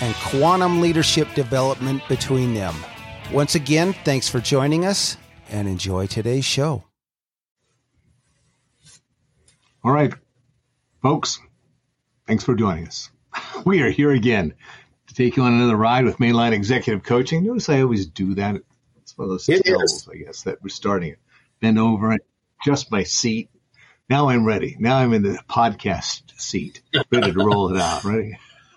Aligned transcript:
and 0.00 0.14
quantum 0.16 0.80
leadership 0.80 1.32
development 1.34 2.02
between 2.08 2.54
them. 2.54 2.74
Once 3.32 3.54
again, 3.54 3.92
thanks 4.04 4.28
for 4.28 4.40
joining 4.40 4.84
us 4.84 5.16
and 5.50 5.68
enjoy 5.68 6.06
today's 6.06 6.44
show. 6.44 6.84
All 9.82 9.92
right, 9.92 10.14
folks, 11.02 11.40
thanks 12.26 12.44
for 12.44 12.54
joining 12.54 12.86
us. 12.86 13.10
We 13.64 13.82
are 13.82 13.90
here 13.90 14.10
again 14.12 14.54
to 15.06 15.14
take 15.14 15.36
you 15.36 15.42
on 15.42 15.54
another 15.54 15.76
ride 15.76 16.04
with 16.04 16.18
Mainline 16.18 16.52
Executive 16.52 17.02
Coaching. 17.02 17.44
Notice 17.44 17.68
I 17.68 17.80
always 17.80 18.06
do 18.06 18.34
that. 18.34 18.56
It's 19.00 19.16
one 19.16 19.26
of 19.26 19.30
those 19.30 19.44
skills, 19.44 20.08
I 20.10 20.16
guess, 20.16 20.42
that 20.42 20.62
we're 20.62 20.68
starting 20.68 21.10
it. 21.10 21.18
Bend 21.60 21.78
over 21.78 22.10
and 22.10 22.20
adjust 22.60 22.90
my 22.90 23.04
seat. 23.04 23.50
Now 24.08 24.28
I'm 24.28 24.44
ready. 24.44 24.76
Now 24.78 24.98
I'm 24.98 25.14
in 25.14 25.22
the 25.22 25.38
podcast 25.48 26.38
seat, 26.38 26.82
ready 27.10 27.32
to 27.32 27.44
roll 27.44 27.74
it 27.74 27.80
out. 27.80 28.04
Ready? 28.04 28.38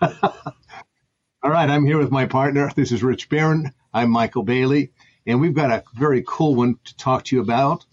All 1.40 1.52
right, 1.52 1.70
I'm 1.70 1.86
here 1.86 1.98
with 1.98 2.10
my 2.10 2.26
partner. 2.26 2.68
This 2.74 2.90
is 2.90 3.04
Rich 3.04 3.28
Barron. 3.28 3.72
I'm 3.94 4.10
Michael 4.10 4.42
Bailey, 4.42 4.90
and 5.24 5.40
we've 5.40 5.54
got 5.54 5.70
a 5.70 5.84
very 5.94 6.24
cool 6.26 6.56
one 6.56 6.80
to 6.84 6.96
talk 6.96 7.26
to 7.26 7.36
you 7.36 7.42
about. 7.42 7.86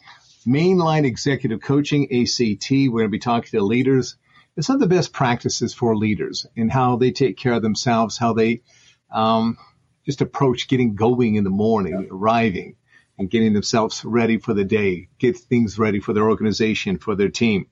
Mainline 0.47 1.05
Executive 1.05 1.61
Coaching, 1.61 2.05
ACT. 2.05 2.71
We're 2.71 2.89
going 2.89 3.05
to 3.05 3.09
be 3.09 3.19
talking 3.19 3.51
to 3.51 3.61
leaders. 3.63 4.17
It's 4.57 4.65
some 4.65 4.77
of 4.77 4.79
the 4.79 4.87
best 4.87 5.13
practices 5.13 5.75
for 5.75 5.95
leaders 5.95 6.47
and 6.57 6.71
how 6.71 6.95
they 6.95 7.11
take 7.11 7.37
care 7.37 7.53
of 7.53 7.61
themselves, 7.61 8.17
how 8.17 8.33
they 8.33 8.63
um, 9.11 9.59
just 10.07 10.21
approach 10.21 10.67
getting 10.67 10.95
going 10.95 11.35
in 11.35 11.43
the 11.43 11.51
morning, 11.51 12.07
arriving, 12.09 12.77
and 13.19 13.29
getting 13.29 13.53
themselves 13.53 14.03
ready 14.03 14.39
for 14.39 14.55
the 14.55 14.65
day, 14.65 15.09
get 15.19 15.37
things 15.37 15.77
ready 15.77 15.99
for 15.99 16.13
their 16.13 16.27
organization, 16.27 16.97
for 16.97 17.13
their 17.13 17.29
team. 17.29 17.67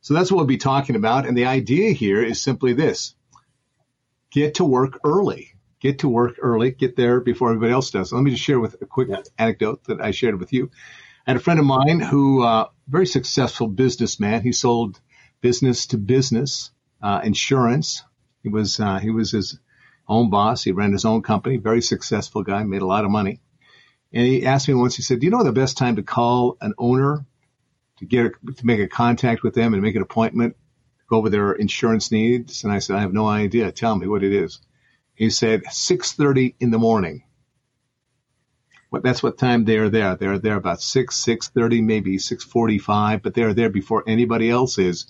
So 0.00 0.14
that's 0.14 0.32
what 0.32 0.38
we'll 0.38 0.46
be 0.46 0.56
talking 0.56 0.96
about. 0.96 1.26
And 1.26 1.36
the 1.36 1.44
idea 1.44 1.92
here 1.92 2.22
is 2.22 2.40
simply 2.40 2.72
this 2.72 3.14
get 4.30 4.54
to 4.54 4.64
work 4.64 5.00
early 5.04 5.54
get 5.80 6.00
to 6.00 6.08
work 6.08 6.36
early, 6.40 6.70
get 6.70 6.96
there 6.96 7.20
before 7.20 7.50
everybody 7.50 7.72
else 7.72 7.90
does. 7.90 8.12
Let 8.12 8.22
me 8.22 8.30
just 8.30 8.42
share 8.42 8.60
with 8.60 8.80
a 8.80 8.86
quick 8.86 9.08
yeah. 9.08 9.22
anecdote 9.38 9.84
that 9.84 10.00
I 10.00 10.10
shared 10.10 10.38
with 10.38 10.52
you. 10.52 10.70
I 11.26 11.32
had 11.32 11.36
a 11.36 11.40
friend 11.40 11.60
of 11.60 11.66
mine 11.66 12.00
who, 12.00 12.42
uh, 12.42 12.68
very 12.88 13.06
successful 13.06 13.68
businessman. 13.68 14.42
He 14.42 14.52
sold 14.52 15.00
business 15.40 15.86
to 15.88 15.98
business, 15.98 16.70
uh, 17.02 17.20
insurance. 17.22 18.02
He 18.42 18.48
was, 18.48 18.80
uh, 18.80 18.98
he 18.98 19.10
was 19.10 19.30
his 19.30 19.58
own 20.08 20.30
boss. 20.30 20.64
He 20.64 20.72
ran 20.72 20.92
his 20.92 21.04
own 21.04 21.22
company, 21.22 21.58
very 21.58 21.82
successful 21.82 22.42
guy, 22.42 22.62
made 22.64 22.82
a 22.82 22.86
lot 22.86 23.04
of 23.04 23.10
money. 23.10 23.40
And 24.12 24.26
he 24.26 24.46
asked 24.46 24.68
me 24.68 24.74
once, 24.74 24.96
he 24.96 25.02
said, 25.02 25.20
do 25.20 25.26
you 25.26 25.30
know 25.30 25.44
the 25.44 25.52
best 25.52 25.76
time 25.76 25.96
to 25.96 26.02
call 26.02 26.56
an 26.62 26.72
owner 26.78 27.26
to 27.98 28.06
get, 28.06 28.26
a, 28.26 28.52
to 28.52 28.66
make 28.66 28.80
a 28.80 28.88
contact 28.88 29.42
with 29.42 29.54
them 29.54 29.74
and 29.74 29.82
make 29.82 29.96
an 29.96 30.02
appointment, 30.02 30.56
go 31.08 31.16
over 31.16 31.30
their 31.30 31.52
insurance 31.52 32.12
needs? 32.12 32.64
And 32.64 32.72
I 32.72 32.78
said, 32.78 32.96
I 32.96 33.00
have 33.00 33.12
no 33.12 33.26
idea. 33.26 33.72
Tell 33.72 33.96
me 33.96 34.06
what 34.06 34.22
it 34.22 34.32
is. 34.32 34.60
He 35.14 35.30
said 35.30 35.64
6:30 35.64 36.54
in 36.60 36.70
the 36.70 36.78
morning. 36.78 37.24
But 38.90 39.02
that's 39.02 39.22
what 39.22 39.36
time 39.36 39.64
they 39.64 39.76
are 39.76 39.90
there. 39.90 40.16
They're 40.16 40.38
there 40.38 40.56
about 40.56 40.80
6, 40.80 41.14
6.30, 41.14 41.82
maybe 41.84 42.16
6.45, 42.16 43.22
but 43.22 43.34
they're 43.34 43.52
there 43.52 43.68
before 43.68 44.02
anybody 44.06 44.48
else 44.48 44.78
is 44.78 45.06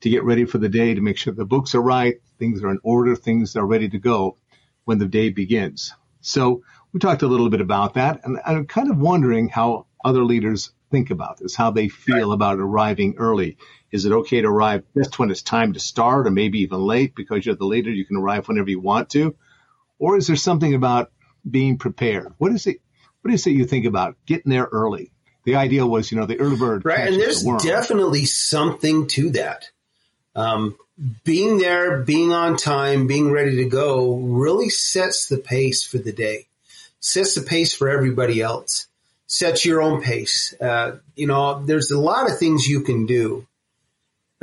to 0.00 0.10
get 0.10 0.24
ready 0.24 0.44
for 0.44 0.58
the 0.58 0.68
day, 0.68 0.94
to 0.94 1.00
make 1.00 1.16
sure 1.16 1.32
the 1.32 1.46
books 1.46 1.74
are 1.74 1.80
right, 1.80 2.16
things 2.38 2.62
are 2.62 2.70
in 2.70 2.80
order, 2.82 3.16
things 3.16 3.56
are 3.56 3.64
ready 3.64 3.88
to 3.88 3.98
go 3.98 4.36
when 4.84 4.98
the 4.98 5.06
day 5.06 5.30
begins. 5.30 5.94
So 6.20 6.62
we 6.92 7.00
talked 7.00 7.22
a 7.22 7.26
little 7.26 7.48
bit 7.48 7.62
about 7.62 7.94
that, 7.94 8.20
and 8.24 8.38
I'm 8.44 8.66
kind 8.66 8.90
of 8.90 8.98
wondering 8.98 9.48
how 9.48 9.86
other 10.04 10.24
leaders 10.24 10.72
think 10.94 11.10
about 11.10 11.38
this, 11.38 11.56
how 11.56 11.72
they 11.72 11.88
feel 11.88 12.30
about 12.30 12.60
arriving 12.60 13.16
early. 13.18 13.56
Is 13.90 14.04
it 14.04 14.12
okay 14.12 14.40
to 14.42 14.48
arrive 14.48 14.84
just 14.96 15.18
when 15.18 15.30
it's 15.30 15.42
time 15.42 15.72
to 15.72 15.80
start 15.80 16.28
or 16.28 16.30
maybe 16.30 16.60
even 16.60 16.80
late 16.80 17.16
because 17.16 17.44
you're 17.44 17.56
the 17.56 17.64
leader, 17.64 17.90
you 17.90 18.04
can 18.04 18.16
arrive 18.16 18.46
whenever 18.46 18.70
you 18.70 18.78
want 18.78 19.10
to? 19.10 19.34
Or 19.98 20.16
is 20.16 20.28
there 20.28 20.36
something 20.36 20.72
about 20.72 21.10
being 21.48 21.78
prepared? 21.78 22.32
What 22.38 22.52
is 22.52 22.68
it? 22.68 22.80
What 23.22 23.34
is 23.34 23.46
it 23.46 23.50
you 23.50 23.64
think 23.64 23.86
about 23.86 24.16
getting 24.24 24.50
there 24.50 24.68
early? 24.70 25.10
The 25.44 25.56
idea 25.56 25.84
was, 25.84 26.12
you 26.12 26.18
know, 26.18 26.26
the 26.26 26.38
early 26.38 26.56
bird. 26.56 26.84
Right. 26.84 27.08
And 27.08 27.20
there's 27.20 27.42
the 27.42 27.60
definitely 27.62 28.24
something 28.24 29.08
to 29.08 29.30
that. 29.30 29.70
Um, 30.36 30.76
being 31.24 31.58
there, 31.58 32.02
being 32.02 32.32
on 32.32 32.56
time, 32.56 33.08
being 33.08 33.32
ready 33.32 33.56
to 33.56 33.64
go 33.64 34.14
really 34.14 34.68
sets 34.68 35.26
the 35.26 35.38
pace 35.38 35.82
for 35.82 35.98
the 35.98 36.12
day, 36.12 36.46
sets 37.00 37.34
the 37.34 37.42
pace 37.42 37.74
for 37.74 37.88
everybody 37.88 38.40
else, 38.40 38.86
sets 39.26 39.64
your 39.64 39.82
own 39.82 40.02
pace. 40.02 40.54
Uh, 40.60 40.98
you 41.16 41.26
know, 41.26 41.64
there's 41.64 41.90
a 41.90 41.98
lot 41.98 42.30
of 42.30 42.38
things 42.38 42.66
you 42.66 42.80
can 42.82 43.06
do 43.06 43.46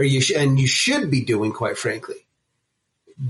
or 0.01 0.03
you 0.03 0.21
sh- 0.21 0.33
and 0.35 0.59
you 0.59 0.67
should 0.67 1.11
be 1.11 1.21
doing, 1.21 1.51
quite 1.51 1.77
frankly, 1.77 2.25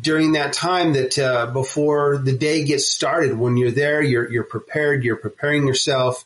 during 0.01 0.33
that 0.33 0.53
time 0.53 0.93
that 0.93 1.19
uh, 1.19 1.47
before 1.47 2.17
the 2.17 2.31
day 2.31 2.63
gets 2.63 2.89
started. 2.89 3.37
When 3.37 3.57
you're 3.57 3.71
there, 3.71 4.01
you're 4.01 4.31
you're 4.31 4.43
prepared. 4.45 5.03
You're 5.03 5.17
preparing 5.17 5.67
yourself, 5.67 6.25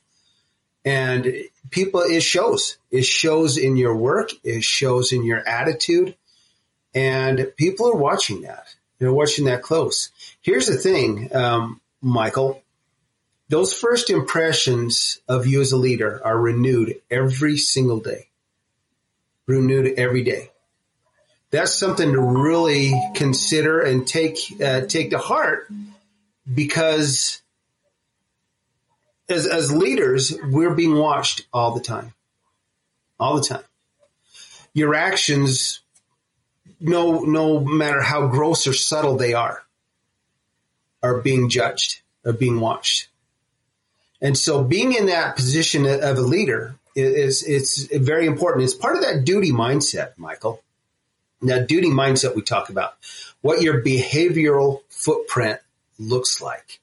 and 0.85 1.33
people 1.71 2.01
it 2.01 2.21
shows. 2.21 2.77
It 2.91 3.05
shows 3.05 3.57
in 3.57 3.75
your 3.75 3.95
work. 3.95 4.29
It 4.43 4.63
shows 4.63 5.11
in 5.11 5.23
your 5.23 5.39
attitude, 5.47 6.15
and 6.93 7.51
people 7.57 7.89
are 7.89 7.97
watching 7.97 8.41
that. 8.41 8.75
They're 8.99 9.11
watching 9.11 9.45
that 9.45 9.63
close. 9.63 10.11
Here's 10.41 10.67
the 10.67 10.77
thing, 10.77 11.35
um, 11.35 11.81
Michael. 12.01 12.61
Those 13.47 13.73
first 13.73 14.09
impressions 14.09 15.19
of 15.27 15.45
you 15.45 15.61
as 15.61 15.71
a 15.71 15.77
leader 15.77 16.21
are 16.23 16.37
renewed 16.37 16.95
every 17.11 17.57
single 17.57 17.99
day 17.99 18.29
renewed 19.47 19.93
every 19.97 20.23
day. 20.23 20.51
That's 21.51 21.73
something 21.73 22.11
to 22.11 22.19
really 22.19 22.93
consider 23.15 23.79
and 23.79 24.05
take 24.05 24.37
uh, 24.61 24.81
take 24.81 25.11
to 25.11 25.17
heart 25.17 25.71
because 26.51 27.41
as 29.29 29.47
as 29.47 29.73
leaders, 29.73 30.35
we're 30.49 30.73
being 30.73 30.95
watched 30.95 31.45
all 31.53 31.73
the 31.73 31.81
time, 31.81 32.13
all 33.19 33.35
the 33.35 33.43
time. 33.43 33.63
Your 34.73 34.95
actions, 34.95 35.81
no 36.81 37.21
no 37.21 37.59
matter 37.59 38.01
how 38.01 38.27
gross 38.27 38.67
or 38.67 38.73
subtle 38.73 39.15
they 39.15 39.33
are, 39.33 39.63
are 41.01 41.21
being 41.21 41.49
judged, 41.49 42.01
are 42.25 42.33
being 42.33 42.59
watched. 42.59 43.07
And 44.25 44.35
so 44.35 44.63
being 44.63 44.93
in 44.93 45.05
that 45.05 45.35
position 45.35 45.85
of 45.85 46.17
a 46.17 46.21
leader 46.21 46.73
is 46.95 47.43
it's 47.43 47.85
very 47.95 48.25
important. 48.25 48.63
It's 48.63 48.73
part 48.73 48.95
of 48.95 49.03
that 49.03 49.23
duty 49.23 49.51
mindset, 49.51 50.17
Michael. 50.17 50.63
That 51.43 51.67
duty 51.67 51.89
mindset 51.89 52.33
we 52.33 52.41
talk 52.41 52.69
about, 52.69 52.95
what 53.41 53.61
your 53.61 53.83
behavioral 53.83 54.81
footprint 54.89 55.59
looks 55.99 56.41
like. 56.41 56.79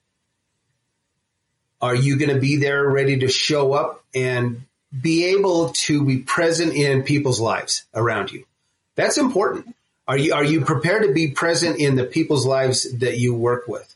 Are 1.81 1.97
you 1.97 2.17
going 2.17 2.33
to 2.33 2.41
be 2.41 2.59
there 2.59 2.89
ready 2.89 3.19
to 3.19 3.29
show 3.29 3.73
up 3.73 4.05
and 4.15 4.63
be 5.01 5.25
able 5.35 5.71
to 5.71 6.05
be 6.05 6.19
present 6.19 6.75
in 6.75 7.03
people's 7.03 7.41
lives 7.41 7.83
around 7.93 8.31
you? 8.31 8.45
That's 8.95 9.19
important. 9.19 9.75
Are 10.07 10.17
you, 10.17 10.33
are 10.33 10.45
you 10.45 10.61
prepared 10.61 11.09
to 11.09 11.13
be 11.13 11.33
present 11.33 11.81
in 11.81 11.97
the 11.97 12.05
people's 12.05 12.47
lives 12.47 12.89
that 13.01 13.19
you 13.19 13.35
work 13.35 13.67
with? 13.67 13.92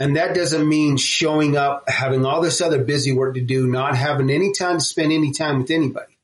And 0.00 0.16
that 0.16 0.34
doesn't 0.34 0.66
mean 0.66 0.96
showing 0.96 1.58
up, 1.58 1.84
having 1.86 2.24
all 2.24 2.40
this 2.40 2.62
other 2.62 2.82
busy 2.82 3.12
work 3.12 3.34
to 3.34 3.42
do, 3.42 3.66
not 3.66 3.94
having 3.94 4.30
any 4.30 4.52
time 4.52 4.78
to 4.78 4.84
spend 4.84 5.12
any 5.12 5.30
time 5.30 5.58
with 5.58 5.70
anybody, 5.70 6.16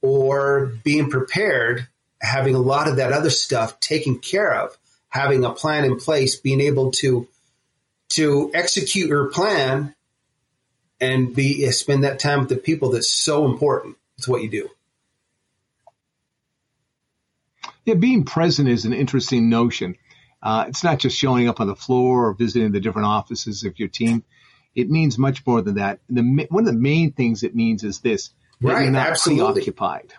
or 0.00 0.72
being 0.82 1.10
prepared, 1.10 1.86
having 2.18 2.54
a 2.54 2.60
lot 2.60 2.88
of 2.88 2.96
that 2.96 3.12
other 3.12 3.28
stuff 3.28 3.78
taken 3.78 4.18
care 4.18 4.54
of, 4.54 4.74
having 5.10 5.44
a 5.44 5.50
plan 5.50 5.84
in 5.84 5.98
place, 5.98 6.36
being 6.36 6.62
able 6.62 6.92
to 6.92 7.28
to 8.08 8.50
execute 8.54 9.08
your 9.08 9.30
plan 9.30 9.94
and 10.98 11.34
be 11.34 11.70
spend 11.72 12.04
that 12.04 12.20
time 12.20 12.40
with 12.40 12.48
the 12.48 12.56
people 12.56 12.92
that's 12.92 13.12
so 13.12 13.44
important. 13.44 13.96
It's 14.16 14.26
what 14.26 14.42
you 14.42 14.48
do. 14.48 14.70
Yeah, 17.84 17.94
being 17.94 18.24
present 18.24 18.68
is 18.68 18.86
an 18.86 18.94
interesting 18.94 19.50
notion. 19.50 19.96
Uh, 20.42 20.64
it's 20.68 20.82
not 20.82 20.98
just 20.98 21.16
showing 21.16 21.48
up 21.48 21.60
on 21.60 21.68
the 21.68 21.76
floor 21.76 22.26
or 22.28 22.34
visiting 22.34 22.72
the 22.72 22.80
different 22.80 23.06
offices 23.06 23.64
of 23.64 23.78
your 23.78 23.88
team. 23.88 24.24
It 24.74 24.90
means 24.90 25.18
much 25.18 25.46
more 25.46 25.62
than 25.62 25.76
that. 25.76 26.00
The, 26.08 26.46
one 26.50 26.66
of 26.66 26.72
the 26.72 26.78
main 26.78 27.12
things 27.12 27.42
it 27.42 27.54
means 27.54 27.84
is 27.84 28.00
this: 28.00 28.30
that 28.60 28.72
right, 28.72 28.82
you're 28.82 28.90
not 28.90 29.08
absolutely. 29.10 29.62
preoccupied. 29.62 30.12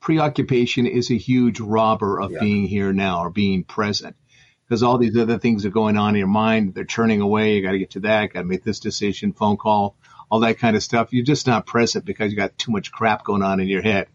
Preoccupation 0.00 0.86
is 0.86 1.10
a 1.10 1.16
huge 1.18 1.60
robber 1.60 2.20
of 2.20 2.30
Yeah. 2.32 2.40
being 2.40 2.66
here 2.66 2.92
now 2.92 3.20
or 3.20 3.30
being 3.30 3.64
present. 3.64 4.16
Because 4.64 4.82
all 4.82 4.98
these 4.98 5.16
other 5.16 5.38
things 5.38 5.64
are 5.64 5.70
going 5.70 5.96
on 5.96 6.10
in 6.14 6.18
your 6.18 6.28
mind, 6.28 6.74
they're 6.74 6.84
churning 6.84 7.20
away. 7.20 7.56
You 7.56 7.62
got 7.62 7.72
to 7.72 7.78
get 7.78 7.90
to 7.92 8.00
that, 8.00 8.32
got 8.32 8.40
to 8.40 8.46
make 8.46 8.64
this 8.64 8.80
decision, 8.80 9.32
phone 9.32 9.56
call, 9.56 9.96
all 10.30 10.40
that 10.40 10.58
kind 10.58 10.76
of 10.76 10.82
stuff. 10.82 11.12
You're 11.12 11.24
just 11.24 11.46
not 11.46 11.66
present 11.66 12.04
because 12.04 12.30
you 12.30 12.36
got 12.36 12.58
too 12.58 12.70
much 12.70 12.92
crap 12.92 13.24
going 13.24 13.42
on 13.42 13.60
in 13.60 13.68
your 13.68 13.82
head. 13.82 14.08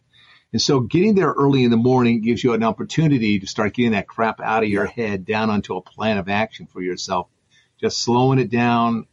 And 0.54 0.62
so 0.62 0.80
getting 0.82 1.16
there 1.16 1.32
early 1.32 1.64
in 1.64 1.72
the 1.72 1.78
morning 1.78 2.22
gives 2.22 2.44
you 2.44 2.54
an 2.54 2.64
opportunity 2.64 3.40
to 3.40 3.48
start 3.48 3.74
getting 3.74 3.94
that 3.94 4.08
crap 4.08 4.40
out 4.40 4.64
of 4.64 4.70
your 4.70 4.86
head 4.86 5.26
down 5.26 5.50
onto 5.50 5.76
a 5.76 5.82
plan 5.82 6.20
of 6.20 6.30
action 6.30 6.68
for 6.68 6.80
yourself. 6.80 7.28
Just 7.82 7.98
slowing 7.98 8.38
it 8.38 8.52
down, 8.52 9.08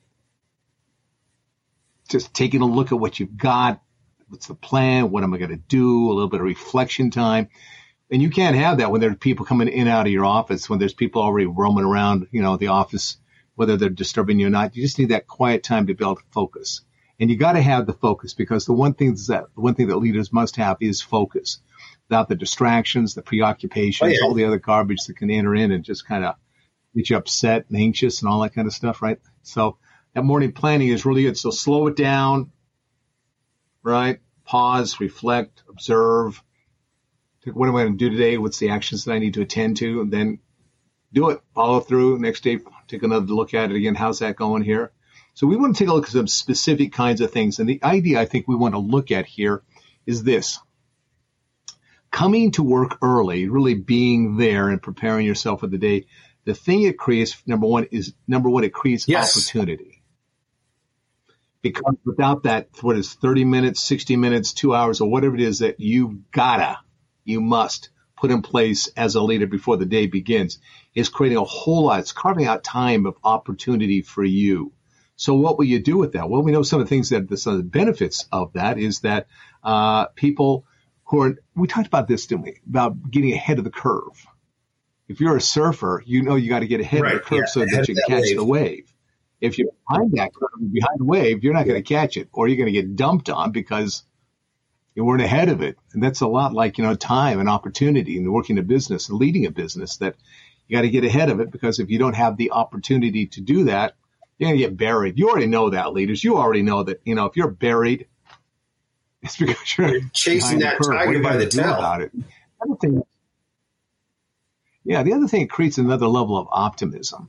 just 2.11 2.35
taking 2.35 2.61
a 2.61 2.67
look 2.67 2.93
at 2.93 3.01
what 3.01 3.19
you've 3.19 3.39
got. 3.39 3.81
What's 4.29 4.49
the 4.49 4.55
plan? 4.55 5.11
What 5.11 5.25
am 5.25 5.33
I 5.33 5.39
going 5.39 5.51
to 5.51 5.57
do? 5.57 6.11
A 6.11 6.13
little 6.13 6.29
bit 6.29 6.41
of 6.41 6.47
reflection 6.47 7.11
time. 7.11 7.49
And 8.11 8.21
you 8.21 8.29
can't 8.29 8.57
have 8.57 8.79
that 8.79 8.91
when 8.91 9.01
there 9.01 9.11
are 9.11 9.17
people 9.17 9.47
coming 9.47 9.69
in 9.69 9.81
and 9.81 9.89
out 9.89 10.07
of 10.07 10.13
your 10.13 10.27
office, 10.27 10.69
when 10.69 10.79
there's 10.79 10.93
people 10.93 11.23
already 11.23 11.47
roaming 11.47 11.85
around, 11.85 12.29
you 12.33 12.43
know, 12.43 12.59
the 12.59 12.69
office, 12.69 13.17
whether 13.55 13.77
they're 13.77 13.89
disturbing 13.89 14.39
you 14.39 14.49
or 14.49 14.51
not. 14.51 14.77
You 14.77 14.83
just 14.83 14.99
need 14.99 15.09
that 15.09 15.27
quiet 15.27 15.63
time 15.63 15.87
to 15.87 15.95
be 15.95 16.05
able 16.05 16.17
to 16.17 16.23
focus. 16.33 16.83
And 17.21 17.31
you 17.31 17.37
got 17.37 17.53
to 17.53 17.61
have 17.63 17.87
the 17.87 17.93
focus 17.93 18.33
because 18.35 18.65
the 18.65 18.73
one 18.73 18.95
thing 18.95 19.15
that 19.29 19.45
the 19.55 19.61
one 19.61 19.75
thing 19.75 19.89
that 19.89 19.99
leaders 19.99 20.33
must 20.33 20.57
have 20.57 20.79
is 20.81 21.03
focus. 21.03 21.61
Without 22.09 22.29
the 22.29 22.35
distractions, 22.35 23.15
the 23.15 23.23
preoccupations, 23.23 24.09
Oh, 24.09 24.11
yeah. 24.11 24.19
all 24.27 24.35
the 24.35 24.47
other 24.47 24.59
garbage 24.59 25.05
that 25.07 25.17
can 25.17 25.31
enter 25.31 25.55
in 25.55 25.71
and 25.71 25.85
just 25.85 26.07
kind 26.09 26.25
of 26.25 26.35
get 26.95 27.11
you 27.11 27.17
upset 27.17 27.67
and 27.69 27.79
anxious 27.79 28.23
and 28.23 28.29
all 28.31 28.41
that 28.41 28.55
kind 28.55 28.67
of 28.67 28.73
stuff, 28.75 29.03
right? 29.03 29.19
So 29.43 29.77
that 30.15 30.25
morning 30.25 30.53
planning 30.53 30.89
is 30.89 31.05
really 31.05 31.23
good. 31.25 31.37
So 31.39 31.51
slow 31.51 31.87
it 31.87 31.95
down, 31.97 32.51
right? 33.83 34.19
Pause, 34.45 34.99
reflect, 35.01 35.63
observe. 35.69 36.43
What 37.53 37.69
am 37.69 37.77
I 37.77 37.83
going 37.85 37.97
to 37.99 38.09
do 38.09 38.11
today? 38.11 38.39
What's 38.39 38.59
the 38.59 38.71
actions 38.71 39.05
that 39.05 39.13
I 39.13 39.19
need 39.19 39.35
to 39.35 39.43
attend 39.43 39.77
to? 39.79 40.01
And 40.01 40.13
then 40.13 40.41
do 41.13 41.31
it. 41.31 41.41
Follow 41.55 41.81
through. 41.81 42.19
Next 42.19 42.43
day, 42.43 42.59
take 42.89 43.03
another 43.03 43.27
look 43.27 43.55
at 43.55 43.71
it 43.71 43.77
again. 43.77 43.95
How's 43.95 44.19
that 44.19 44.37
going 44.37 44.63
here? 44.63 44.93
So 45.41 45.47
we 45.47 45.57
want 45.57 45.75
to 45.75 45.79
take 45.79 45.89
a 45.89 45.95
look 45.95 46.05
at 46.05 46.13
some 46.13 46.27
specific 46.27 46.93
kinds 46.93 47.23
of 47.23 47.31
things. 47.31 47.61
And 47.61 47.67
the 47.67 47.83
idea 47.83 48.21
I 48.21 48.27
think 48.27 48.47
we 48.47 48.57
want 48.57 48.75
to 48.75 48.79
look 48.79 49.11
at 49.11 49.25
here 49.25 49.63
is 50.05 50.23
this. 50.23 50.59
Coming 52.11 52.51
to 52.53 52.63
work 52.63 52.99
early, 53.01 53.49
really 53.49 53.73
being 53.73 54.37
there 54.37 54.69
and 54.69 54.83
preparing 54.83 55.25
yourself 55.25 55.61
for 55.61 55.67
the 55.67 55.79
day. 55.79 56.05
The 56.45 56.53
thing 56.53 56.83
it 56.83 56.99
creates, 56.99 57.43
number 57.47 57.67
one, 57.67 57.85
is 57.85 58.13
number 58.29 58.51
one, 58.51 58.65
it 58.65 58.75
creates 58.75 59.09
Yes. 59.09 59.35
opportunity. 59.35 60.03
Because 61.63 61.97
without 62.05 62.43
that, 62.43 62.69
what 62.83 62.99
is 62.99 63.15
30 63.15 63.47
minutes, 63.47 63.81
60 63.81 64.17
minutes, 64.17 64.53
two 64.53 64.75
hours, 64.75 65.01
or 65.01 65.09
whatever 65.09 65.37
it 65.37 65.41
is 65.41 65.61
that 65.61 65.81
you 65.81 66.21
gotta, 66.33 66.81
you 67.25 67.41
must 67.41 67.89
put 68.15 68.31
in 68.31 68.43
place 68.43 68.89
as 68.89 69.15
a 69.15 69.23
leader 69.23 69.47
before 69.47 69.79
the 69.79 69.87
day 69.87 70.07
begins, 70.07 70.59
is 70.95 71.09
creating 71.09 71.39
a 71.39 71.45
whole 71.45 71.85
lot. 71.85 72.01
It's 72.01 72.13
carving 72.13 72.45
out 72.45 72.63
time 72.63 73.07
of 73.07 73.17
opportunity 73.25 74.03
for 74.03 74.23
you. 74.23 74.75
So 75.21 75.35
what 75.35 75.59
will 75.59 75.67
you 75.67 75.81
do 75.81 75.99
with 75.99 76.13
that? 76.13 76.31
Well, 76.31 76.41
we 76.41 76.51
know 76.51 76.63
some 76.63 76.81
of 76.81 76.87
the 76.87 76.89
things 76.89 77.11
that 77.11 77.29
the, 77.29 77.37
some 77.37 77.53
of 77.53 77.59
the 77.59 77.65
benefits 77.65 78.27
of 78.33 78.55
that 78.55 78.79
is 78.79 79.01
that 79.01 79.27
uh, 79.63 80.07
people 80.07 80.65
who 81.05 81.21
are 81.21 81.37
we 81.55 81.69
talked 81.69 81.87
about 81.87 82.09
this, 82.09 82.27
didn't 82.27 82.45
we? 82.45 82.61
About 82.67 83.11
getting 83.11 83.35
ahead 83.35 83.59
of 83.59 83.65
the 83.65 83.71
curve. 83.71 84.27
If 85.09 85.21
you're 85.21 85.37
a 85.37 85.41
surfer, 85.41 86.03
you 86.07 86.23
know 86.23 86.37
you 86.37 86.49
got 86.49 86.61
to 86.61 86.67
get 86.67 86.81
ahead 86.81 87.05
of 87.05 87.13
the 87.13 87.19
curve 87.19 87.41
yeah, 87.41 87.45
so 87.53 87.61
that 87.61 87.87
you 87.87 87.97
that 87.97 88.05
can 88.07 88.17
catch 88.17 88.23
wave. 88.29 88.37
the 88.37 88.45
wave. 88.47 88.93
If 89.43 89.59
you're 89.59 89.69
behind 89.87 90.13
that 90.13 90.31
curve, 90.33 90.73
behind 90.73 91.01
the 91.01 91.05
wave, 91.05 91.45
you're 91.45 91.53
not 91.53 91.67
going 91.67 91.83
to 91.83 91.87
catch 91.87 92.17
it, 92.17 92.31
or 92.33 92.49
you're 92.49 92.57
going 92.57 92.73
to 92.73 92.81
get 92.81 92.97
dumped 92.97 93.29
on 93.29 93.53
because 93.53 94.05
you 94.95 95.05
weren't 95.05 95.21
ahead 95.21 95.51
of 95.51 95.61
it. 95.61 95.77
And 95.93 96.03
that's 96.03 96.23
a 96.23 96.29
lot 96.29 96.55
like 96.55 96.79
you 96.79 96.85
know 96.85 96.95
time 96.95 97.41
and 97.41 97.49
opportunity 97.51 98.17
and 98.17 98.33
working 98.33 98.57
a 98.57 98.63
business 98.63 99.11
and 99.11 99.19
leading 99.19 99.45
a 99.45 99.51
business 99.51 99.99
that 99.99 100.17
you 100.67 100.79
got 100.79 100.83
to 100.83 100.89
get 100.89 101.05
ahead 101.05 101.29
of 101.29 101.41
it 101.41 101.51
because 101.51 101.79
if 101.79 101.91
you 101.91 101.99
don't 101.99 102.17
have 102.17 102.39
the 102.39 102.53
opportunity 102.53 103.27
to 103.27 103.43
do 103.43 103.65
that, 103.65 103.97
you're 104.41 104.49
going 104.49 104.59
to 104.59 104.65
get 104.65 104.77
buried. 104.77 105.19
You 105.19 105.29
already 105.29 105.47
know 105.47 105.69
that, 105.71 105.93
leaders. 105.93 106.25
You 106.25 106.39
already 106.39 106.63
know 106.63 106.83
that, 106.83 107.03
you 107.05 107.15
know, 107.15 107.27
if 107.27 107.37
you're 107.37 107.51
buried, 107.51 108.07
it's 109.23 109.37
because 109.37 109.77
you're, 109.77 109.89
You're 109.89 110.01
chasing 110.15 110.61
that 110.61 110.79
curve. 110.79 110.97
Tiger 110.97 111.23
by 111.23 111.37
the 111.37 111.47
tail. 111.47 111.75
About 111.75 112.01
it. 112.01 112.11
Other 112.63 112.77
thing, 112.81 113.03
yeah, 114.83 115.03
the 115.03 115.13
other 115.13 115.29
thing, 115.29 115.43
it 115.43 115.51
creates 115.51 115.77
another 115.77 116.07
level 116.07 116.39
of 116.39 116.49
optimism 116.51 117.29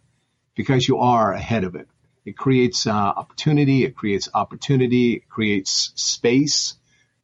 because 0.55 0.87
you 0.87 0.99
are 0.99 1.33
ahead 1.33 1.65
of 1.65 1.75
it. 1.75 1.89
It 2.23 2.37
creates 2.37 2.87
uh, 2.87 2.91
opportunity. 2.91 3.83
It 3.83 3.93
creates 3.93 4.29
opportunity. 4.33 5.15
It 5.15 5.27
creates 5.27 5.91
space 5.95 6.75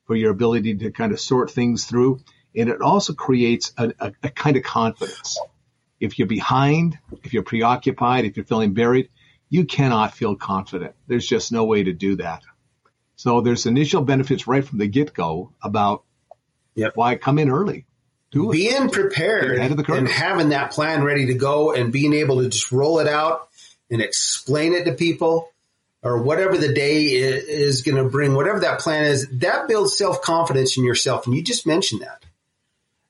for 0.06 0.18
your 0.18 0.32
ability 0.32 0.76
to 0.80 0.92
kind 0.92 1.14
of 1.14 1.20
sort 1.22 1.50
things 1.50 1.86
through. 1.86 2.20
And 2.54 2.68
it 2.68 2.82
also 2.82 3.14
creates 3.14 3.72
a, 3.78 3.94
a, 4.00 4.12
a 4.24 4.30
kind 4.30 4.58
of 4.58 4.64
confidence. 4.64 5.40
If 6.00 6.20
you're 6.20 6.28
behind, 6.28 7.00
if 7.24 7.34
you're 7.34 7.44
preoccupied, 7.44 8.26
if 8.26 8.36
you're 8.36 8.46
feeling 8.46 8.74
buried, 8.74 9.10
you 9.50 9.66
cannot 9.66 10.14
feel 10.16 10.36
confident. 10.36 10.94
There's 11.08 11.28
just 11.28 11.52
no 11.52 11.64
way 11.66 11.84
to 11.84 11.94
do 11.94 12.16
that. 12.18 12.44
So 13.16 13.42
there's 13.42 13.66
initial 13.66 14.02
benefits 14.02 14.48
right 14.48 14.64
from 14.64 14.78
the 14.80 14.88
get 14.88 15.14
go 15.14 15.54
about 15.62 16.04
Yep. 16.76 16.92
why 16.96 17.16
come 17.16 17.40
in 17.40 17.50
early. 17.50 17.86
Do 18.30 18.50
it. 18.52 18.54
being 18.54 18.90
prepared 18.90 19.58
ahead 19.58 19.72
of 19.72 19.78
the 19.78 19.84
curve. 19.84 19.98
and 19.98 20.08
having 20.08 20.50
that 20.50 20.72
plan 20.72 21.04
ready 21.04 21.28
to 21.28 21.34
go 21.34 21.74
and 21.74 21.92
being 21.94 22.14
able 22.14 22.42
to 22.44 22.50
just 22.50 22.72
roll 22.72 23.00
it 23.00 23.08
out 23.08 23.48
and 23.90 24.02
explain 24.02 24.74
it 24.74 24.84
to 24.86 24.92
people 24.94 25.50
or 26.04 26.22
whatever 26.22 26.58
the 26.58 26.74
day 26.74 27.06
is 27.06 27.82
going 27.82 27.98
to 27.98 28.04
bring, 28.10 28.36
whatever 28.36 28.60
that 28.60 28.80
plan 28.82 29.06
is, 29.06 29.28
that 29.40 29.68
builds 29.68 29.98
self 29.98 30.22
confidence 30.22 30.78
in 30.78 30.84
yourself. 30.84 31.26
And 31.26 31.36
you 31.36 31.42
just 31.42 31.66
mentioned 31.66 32.02
that. 32.02 32.24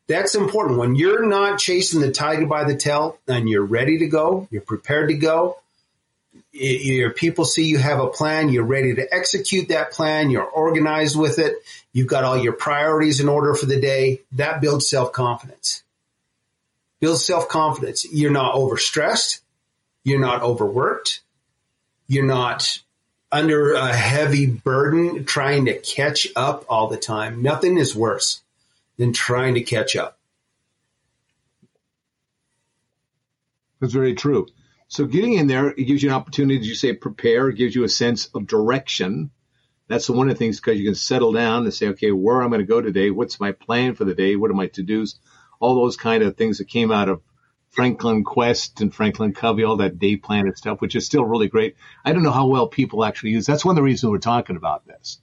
That's 0.07 0.35
important. 0.35 0.79
When 0.79 0.95
you're 0.95 1.25
not 1.25 1.59
chasing 1.59 1.99
the 1.99 2.11
tiger 2.11 2.45
by 2.45 2.63
the 2.63 2.77
tail 2.77 3.17
and 3.27 3.49
you're 3.49 3.65
ready 3.65 3.97
to 3.99 4.07
go, 4.07 4.47
you're 4.51 4.61
prepared 4.61 5.09
to 5.09 5.15
go, 5.15 5.57
your 6.59 7.11
people 7.11 7.45
see 7.45 7.65
you 7.65 7.77
have 7.77 7.99
a 7.99 8.07
plan, 8.07 8.49
you're 8.49 8.63
ready 8.63 8.95
to 8.95 9.13
execute 9.13 9.69
that 9.69 9.91
plan, 9.91 10.29
you're 10.29 10.43
organized 10.43 11.17
with 11.17 11.39
it, 11.39 11.55
you've 11.93 12.07
got 12.07 12.23
all 12.23 12.37
your 12.37 12.53
priorities 12.53 13.19
in 13.19 13.29
order 13.29 13.53
for 13.53 13.65
the 13.65 13.79
day, 13.79 14.21
that 14.33 14.61
builds 14.61 14.89
self 14.89 15.11
confidence. 15.11 15.83
Builds 16.99 17.25
self 17.25 17.47
confidence. 17.47 18.05
You're 18.11 18.31
not 18.31 18.55
overstressed, 18.55 19.41
you're 20.03 20.19
not 20.19 20.41
overworked, 20.41 21.21
you're 22.07 22.25
not 22.25 22.79
under 23.31 23.73
a 23.73 23.93
heavy 23.93 24.45
burden 24.45 25.25
trying 25.25 25.65
to 25.65 25.77
catch 25.77 26.27
up 26.35 26.65
all 26.69 26.87
the 26.87 26.97
time. 26.97 27.41
Nothing 27.41 27.77
is 27.77 27.95
worse 27.95 28.41
than 28.97 29.13
trying 29.13 29.55
to 29.55 29.61
catch 29.61 29.95
up. 29.95 30.17
That's 33.79 33.93
very 33.93 34.15
true. 34.15 34.47
So 34.89 35.05
getting 35.05 35.33
in 35.33 35.47
there, 35.47 35.69
it 35.69 35.83
gives 35.83 36.01
you 36.01 36.09
an 36.09 36.15
opportunity, 36.15 36.65
you 36.65 36.75
say, 36.75 36.93
prepare, 36.93 37.49
it 37.49 37.57
gives 37.57 37.75
you 37.75 37.83
a 37.83 37.89
sense 37.89 38.27
of 38.33 38.47
direction. 38.47 39.31
That's 39.87 40.09
one 40.09 40.29
of 40.29 40.35
the 40.35 40.39
things 40.39 40.59
because 40.59 40.79
you 40.79 40.85
can 40.85 40.95
settle 40.95 41.33
down 41.33 41.63
and 41.63 41.73
say, 41.73 41.87
okay, 41.89 42.11
where 42.11 42.41
am 42.41 42.47
I 42.47 42.57
going 42.57 42.61
to 42.61 42.67
go 42.67 42.81
today? 42.81 43.09
What's 43.11 43.39
my 43.39 43.51
plan 43.51 43.95
for 43.95 44.05
the 44.05 44.15
day? 44.15 44.35
What 44.35 44.51
are 44.51 44.55
my 44.55 44.67
to-dos? 44.67 45.19
All 45.59 45.75
those 45.75 45.97
kind 45.97 46.23
of 46.23 46.37
things 46.37 46.57
that 46.57 46.69
came 46.69 46.91
out 46.91 47.09
of 47.09 47.21
Franklin 47.69 48.23
Quest 48.23 48.81
and 48.81 48.93
Franklin 48.93 49.33
Covey, 49.33 49.63
all 49.63 49.77
that 49.77 49.99
day 49.99 50.15
planner 50.15 50.55
stuff, 50.55 50.81
which 50.81 50.95
is 50.95 51.05
still 51.05 51.25
really 51.25 51.47
great. 51.47 51.75
I 52.03 52.13
don't 52.13 52.23
know 52.23 52.31
how 52.31 52.47
well 52.47 52.67
people 52.67 53.03
actually 53.03 53.31
use. 53.31 53.45
That's 53.45 53.65
one 53.65 53.73
of 53.73 53.75
the 53.75 53.83
reasons 53.83 54.09
we're 54.09 54.19
talking 54.19 54.55
about 54.55 54.87
this, 54.87 55.19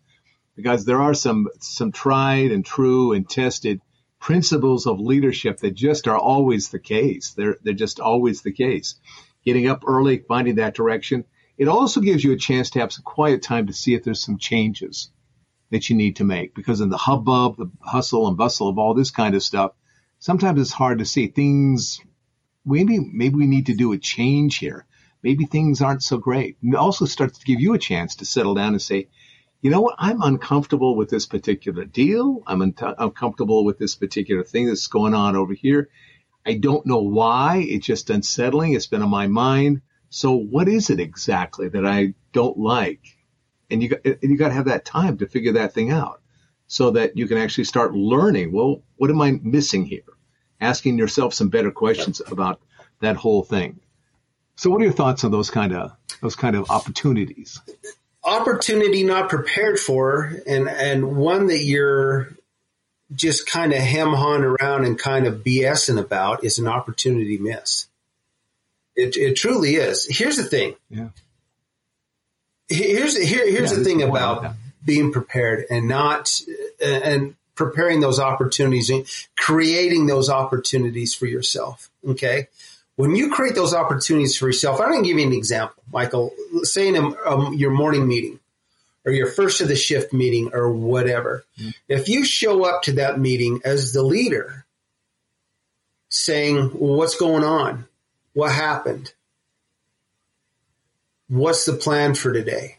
because 0.55 0.85
there 0.85 1.01
are 1.01 1.15
some 1.15 1.49
some 1.61 1.91
tried 1.91 2.53
and 2.53 2.65
true 2.65 3.13
and 3.13 3.29
tested 3.29 3.81
principles 4.21 4.87
of 4.87 5.01
leadership 5.01 5.59
that 5.61 5.75
just 5.75 6.07
are 6.07 6.19
always 6.19 6.69
the 6.69 6.79
case. 6.79 7.31
They're 7.31 7.57
they're 7.63 7.75
just 7.75 7.99
always 7.99 8.43
the 8.43 8.53
case. 8.53 8.97
Getting 9.45 9.69
up 9.69 9.85
early, 9.87 10.19
finding 10.19 10.57
that 10.57 10.75
direction. 10.75 11.25
It 11.57 11.69
also 11.69 12.01
gives 12.01 12.25
you 12.25 12.33
a 12.33 12.37
chance 12.37 12.71
to 12.71 12.81
have 12.81 12.93
some 12.93 13.05
quiet 13.05 13.43
time 13.43 13.67
to 13.67 13.73
see 13.73 13.95
if 13.95 14.03
there's 14.03 14.25
some 14.25 14.39
changes 14.39 15.11
that 15.71 15.89
you 15.89 15.97
need 15.97 16.17
to 16.17 16.25
make. 16.25 16.55
Because 16.55 16.81
in 16.81 16.89
the 16.89 16.97
hubbub, 16.97 17.57
the 17.57 17.71
hustle 17.81 18.27
and 18.29 18.37
bustle 18.37 18.69
of 18.69 18.79
all 18.79 18.95
this 18.95 19.11
kind 19.11 19.35
of 19.35 19.43
stuff, 19.43 19.73
sometimes 20.19 20.61
it's 20.61 20.73
hard 20.73 20.99
to 20.99 21.05
see 21.05 21.29
things. 21.29 22.01
Maybe 22.65 22.99
maybe 22.99 23.37
we 23.37 23.47
need 23.47 23.67
to 23.67 23.75
do 23.75 23.93
a 23.93 23.99
change 23.99 24.59
here. 24.59 24.87
Maybe 25.23 25.47
things 25.47 25.81
aren't 25.81 26.03
so 26.03 26.19
great. 26.19 26.59
It 26.63 26.75
also 26.75 27.07
starts 27.07 27.39
to 27.39 27.47
give 27.47 27.61
you 27.61 27.75
a 27.75 27.79
chance 27.79 28.17
to 28.17 28.25
settle 28.25 28.55
down 28.55 28.73
and 28.73 28.83
say, 28.83 29.09
you 29.63 29.71
know 29.71 29.81
what? 29.81 29.95
I'm 29.99 30.21
uncomfortable 30.21 30.95
with 30.95 31.09
this 31.09 31.25
particular 31.25 31.87
deal. 31.87 32.43
I'm 32.47 32.61
un- 32.61 32.75
uncomfortable 32.99 33.65
with 33.65 33.79
this 33.79 33.95
particular 33.95 34.45
thing 34.45 34.67
that's 34.67 34.89
going 34.89 35.15
on 35.15 35.37
over 35.37 35.55
here. 35.55 35.89
I 36.47 36.55
don't 36.55 36.87
know 36.87 37.01
why. 37.01 37.65
It's 37.67 37.87
just 37.87 38.11
unsettling. 38.11 38.75
It's 38.75 38.87
been 38.87 39.03
on 39.03 39.11
my 39.11 39.27
mind. 39.27 39.83
So 40.11 40.33
what 40.33 40.69
is 40.69 40.91
it 40.91 41.01
exactly 41.01 41.69
that 41.69 41.87
I 41.87 42.15
don't 42.33 42.59
like? 42.59 43.01
And 43.71 43.83
you 43.83 43.89
got, 43.89 44.05
and 44.05 44.19
you 44.23 44.37
got 44.37 44.49
to 44.49 44.55
have 44.55 44.67
that 44.67 44.85
time 44.85 45.19
to 45.19 45.27
figure 45.27 45.55
that 45.55 45.73
thing 45.73 45.91
out 45.91 46.21
so 46.67 46.91
that 46.93 47.17
you 47.17 47.27
can 47.27 47.39
actually 47.39 47.65
start 47.65 47.95
learning. 47.95 48.53
Well, 48.53 48.83
what 48.97 49.11
am 49.11 49.21
I 49.21 49.33
missing 49.43 49.87
here? 49.87 50.03
Asking 50.61 50.99
yourself 50.99 51.35
some 51.35 51.49
better 51.49 51.71
questions 51.71 52.21
about 52.27 52.61
that 53.01 53.17
whole 53.17 53.43
thing. 53.43 53.81
So 54.57 54.71
what 54.71 54.81
are 54.81 54.85
your 54.85 54.93
thoughts 54.93 55.25
on 55.25 55.31
those 55.31 55.51
kind 55.51 55.75
of, 55.75 55.93
those 56.21 56.37
kind 56.37 56.55
of 56.55 56.71
opportunities? 56.71 57.61
Opportunity 58.23 59.03
not 59.03 59.29
prepared 59.29 59.79
for 59.79 60.33
and, 60.47 60.69
and 60.69 61.17
one 61.17 61.49
that 61.49 61.59
you're 61.59 62.37
just 63.15 63.47
kind 63.47 63.73
of 63.73 63.79
hem 63.79 64.13
hawing 64.13 64.45
around 64.45 64.85
and 64.85 64.99
kind 64.99 65.27
of 65.27 65.45
BSing 65.45 65.99
about 65.99 66.45
is 66.45 66.59
an 66.59 66.69
opportunity 66.69 67.39
miss. 67.39 67.87
It, 68.97 69.17
it 69.17 69.35
truly 69.35 69.77
is. 69.77 70.07
Here's 70.09 70.37
the 70.37 70.45
thing. 70.45 70.77
Yeah. 70.89 71.09
Here's 72.69 73.17
here, 73.17 73.49
here's 73.49 73.73
yeah, 73.73 73.79
the 73.79 73.85
thing 73.85 74.03
about 74.03 74.55
being 74.85 75.13
prepared 75.13 75.67
and 75.71 75.87
not 75.89 76.31
and 76.81 77.35
preparing 77.55 78.01
those 78.01 78.19
opportunities 78.19 78.91
and 78.91 79.07
creating 79.37 80.07
those 80.07 80.31
opportunities 80.31 81.15
for 81.15 81.27
yourself. 81.27 81.91
Okay. 82.09 82.49
When 82.97 83.17
you 83.17 83.33
create 83.33 83.55
those 83.55 83.75
opportunities 83.75 84.37
for 84.39 84.47
yourself, 84.47 84.81
I'm 84.81 84.91
going 84.91 85.03
to 85.03 85.09
give 85.09 85.19
you 85.19 85.27
an 85.27 85.33
example, 85.33 85.83
Michael. 85.93 86.33
Say 86.63 86.89
in 86.89 86.97
a, 86.97 87.09
um, 87.29 87.55
your 87.55 87.73
morning 87.73 88.07
meeting, 88.07 88.39
or 89.05 89.13
your 89.13 89.27
first 89.27 89.61
of 89.61 89.69
the 89.69 89.77
shift 89.77 90.13
meeting 90.13 90.51
or 90.53 90.73
whatever. 90.73 91.45
Mm-hmm. 91.59 91.71
If 91.89 92.09
you 92.09 92.25
show 92.25 92.65
up 92.65 92.83
to 92.83 92.93
that 92.93 93.19
meeting 93.19 93.61
as 93.65 93.93
the 93.93 94.03
leader 94.03 94.65
saying, 96.09 96.71
well, 96.75 96.97
what's 96.97 97.17
going 97.17 97.45
on? 97.45 97.87
What 98.33 98.53
happened? 98.53 99.13
What's 101.29 101.65
the 101.65 101.73
plan 101.75 102.15
for 102.15 102.33
today? 102.33 102.79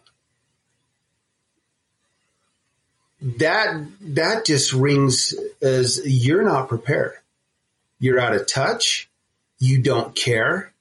That, 3.22 3.86
that 4.01 4.46
just 4.46 4.74
rings 4.74 5.34
as 5.62 6.01
you're 6.05 6.44
not 6.44 6.70
prepared. 6.70 7.13
You're 8.00 8.20
out 8.20 8.36
of 8.36 8.48
touch. 8.48 9.10
You 9.58 9.82
don't 9.82 10.15
care. 10.15 10.72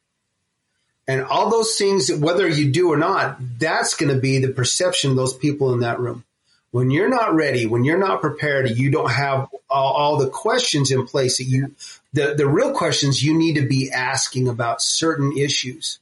And 1.06 1.22
all 1.22 1.50
those 1.50 1.76
things, 1.76 2.10
whether 2.12 2.48
you 2.48 2.72
do 2.72 2.90
or 2.90 2.96
not, 2.96 3.36
that's 3.58 3.94
going 3.94 4.14
to 4.14 4.20
be 4.20 4.38
the 4.38 4.52
perception 4.52 5.10
of 5.10 5.16
those 5.16 5.36
people 5.36 5.72
in 5.72 5.80
that 5.80 6.00
room. 6.00 6.24
When 6.70 6.90
you're 6.90 7.10
not 7.10 7.34
ready, 7.34 7.66
when 7.66 7.84
you're 7.84 7.98
not 7.98 8.20
prepared, 8.20 8.70
you 8.70 8.90
don't 8.90 9.10
have 9.10 9.48
all, 9.68 9.92
all 9.92 10.16
the 10.16 10.30
questions 10.30 10.90
in 10.90 11.06
place 11.06 11.38
that 11.38 11.44
you, 11.44 11.74
the, 12.12 12.34
the 12.34 12.48
real 12.48 12.72
questions 12.72 13.22
you 13.22 13.36
need 13.36 13.56
to 13.56 13.66
be 13.66 13.90
asking 13.92 14.48
about 14.48 14.82
certain 14.82 15.36
issues. 15.36 15.98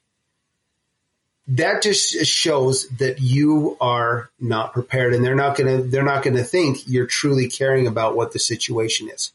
That 1.49 1.82
just 1.82 2.25
shows 2.25 2.88
that 2.99 3.21
you 3.21 3.76
are 3.80 4.30
not 4.40 4.73
prepared 4.73 5.12
and 5.12 5.25
they're 5.25 5.35
not 5.35 5.56
going 5.56 5.82
to, 5.82 5.88
they're 5.88 6.04
not 6.04 6.23
going 6.23 6.37
to 6.37 6.44
think 6.44 6.87
you're 6.87 7.06
truly 7.06 7.49
caring 7.49 7.87
about 7.87 8.16
what 8.16 8.32
the 8.32 8.38
situation 8.38 9.11
is. 9.11 9.32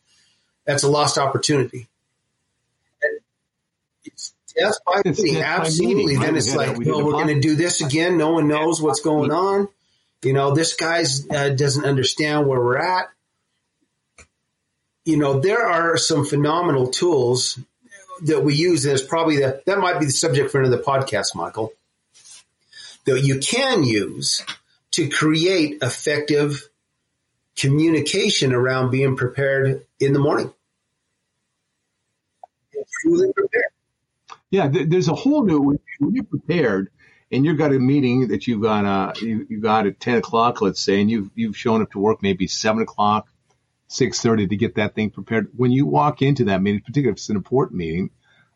That's 0.66 0.84
a 0.84 0.90
lost 0.90 1.18
opportunity. 1.18 1.88
Yes, 4.58 4.80
by 4.86 5.02
meeting. 5.06 5.38
Absolutely. 5.38 6.06
Meeting, 6.06 6.22
then 6.22 6.36
it's 6.36 6.56
like, 6.56 6.78
well, 6.80 7.06
we're 7.06 7.12
going 7.12 7.28
to 7.28 7.40
do 7.40 7.56
this 7.56 7.82
again. 7.82 8.18
No 8.18 8.32
one 8.32 8.48
knows 8.48 8.82
what's 8.82 9.02
going 9.02 9.32
on. 9.32 9.68
You 10.24 10.34
know, 10.34 10.56
this 10.56 10.74
guy 10.76 11.04
uh, 11.30 11.50
doesn't 11.50 11.86
understand 11.86 12.48
where 12.48 12.60
we're 12.60 12.80
at. 12.80 13.10
You 15.06 15.18
know, 15.18 15.40
there 15.40 15.66
are 15.66 15.96
some 15.98 16.26
phenomenal 16.26 16.88
tools 16.88 17.60
that 18.24 18.44
we 18.44 18.56
use, 18.56 18.86
and 18.86 18.96
it's 18.96 19.08
probably 19.08 19.38
the, 19.38 19.62
that 19.68 19.78
might 19.78 20.00
be 20.00 20.06
the 20.08 20.12
subject 20.12 20.52
for 20.52 20.60
another 20.60 20.82
podcast, 20.82 21.36
Michael, 21.36 21.72
that 23.06 23.22
you 23.22 23.40
can 23.40 23.84
use 23.84 24.44
to 24.92 25.08
create 25.08 25.78
effective 25.84 26.68
communication 27.56 28.54
around 28.54 28.90
being 28.90 29.16
prepared 29.16 29.86
in 30.00 30.14
the 30.14 30.20
morning. 30.20 30.52
Truly 33.02 33.32
prepared. 33.34 33.67
Yeah, 34.58 34.70
th- 34.70 34.90
there's 34.90 35.08
a 35.08 35.14
whole 35.14 35.46
new 35.46 35.78
when 36.00 36.16
you're 36.16 36.24
prepared 36.24 36.90
and 37.32 37.46
you've 37.46 37.60
got 37.60 37.74
a 37.74 37.80
meeting 37.80 38.30
that 38.30 38.48
you've 38.48 38.62
got 38.62 38.86
uh 38.86 39.14
you, 39.22 39.46
you 39.50 39.62
got 39.62 39.86
at 39.86 40.00
ten 40.00 40.18
o'clock, 40.18 40.62
let's 40.62 40.82
say, 40.82 41.00
and 41.00 41.12
you've 41.12 41.30
you've 41.36 41.56
shown 41.56 41.84
up 41.84 41.92
to 41.92 42.00
work 42.00 42.24
maybe 42.24 42.48
seven 42.48 42.82
o'clock, 42.82 43.28
six 43.88 44.20
thirty 44.20 44.48
to 44.48 44.56
get 44.56 44.76
that 44.76 44.96
thing 44.96 45.12
prepared. 45.12 45.50
When 45.56 45.72
you 45.72 45.86
walk 45.86 46.24
into 46.24 46.46
that 46.46 46.64
meeting, 46.64 46.82
particularly 46.82 47.12
if 47.12 47.18
it's 47.18 47.30
an 47.30 47.36
important 47.36 47.78
meeting, 47.78 48.10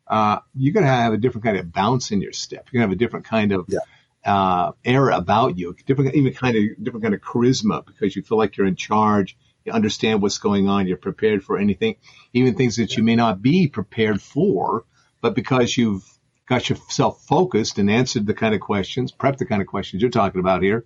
uh, 0.07 0.39
you're 0.55 0.73
gonna 0.73 0.87
have 0.87 1.13
a 1.13 1.17
different 1.17 1.45
kind 1.45 1.57
of 1.57 1.71
bounce 1.71 2.09
in 2.09 2.19
your 2.19 2.33
step. 2.33 2.67
You're 2.71 2.81
gonna 2.81 2.89
have 2.89 2.95
a 2.95 2.99
different 2.99 3.25
kind 3.25 3.51
of 3.51 3.65
yeah. 3.67 3.79
uh, 4.25 4.71
air 4.83 5.09
about 5.09 5.59
you, 5.59 5.75
different 5.85 6.15
even 6.15 6.33
kind 6.33 6.57
of 6.57 6.83
different 6.83 7.03
kind 7.03 7.13
of 7.13 7.21
charisma 7.21 7.85
because 7.85 8.15
you 8.15 8.23
feel 8.23 8.39
like 8.39 8.57
you're 8.57 8.67
in 8.67 8.75
charge. 8.75 9.37
You 9.65 9.73
understand 9.73 10.23
what's 10.23 10.39
going 10.39 10.67
on. 10.67 10.87
You're 10.87 10.97
prepared 10.97 11.43
for 11.43 11.59
anything, 11.59 11.97
even 12.33 12.55
things 12.55 12.77
that 12.77 12.97
you 12.97 13.03
may 13.03 13.15
not 13.15 13.43
be 13.43 13.67
prepared 13.67 14.19
for 14.19 14.85
but 15.21 15.35
because 15.35 15.77
you've 15.77 16.03
got 16.47 16.69
yourself 16.69 17.23
focused 17.25 17.77
and 17.77 17.89
answered 17.89 18.25
the 18.25 18.33
kind 18.33 18.53
of 18.53 18.59
questions, 18.59 19.11
prepped 19.11 19.37
the 19.37 19.45
kind 19.45 19.61
of 19.61 19.67
questions 19.67 20.01
you're 20.01 20.11
talking 20.11 20.41
about 20.41 20.63
here, 20.63 20.85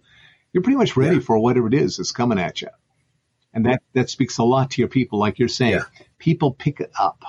you're 0.53 0.63
pretty 0.63 0.77
much 0.77 0.95
ready 0.95 1.15
yeah. 1.15 1.21
for 1.21 1.39
whatever 1.39 1.67
it 1.67 1.73
is 1.73 1.97
that's 1.97 2.11
coming 2.11 2.39
at 2.39 2.61
you. 2.61 2.69
And 3.53 3.65
that, 3.65 3.81
that 3.93 4.09
speaks 4.09 4.37
a 4.37 4.43
lot 4.43 4.71
to 4.71 4.81
your 4.81 4.89
people, 4.89 5.17
like 5.17 5.39
you're 5.39 5.47
saying. 5.47 5.73
Yeah. 5.73 6.05
People 6.19 6.51
pick 6.51 6.81
it 6.81 6.91
up. 6.99 7.23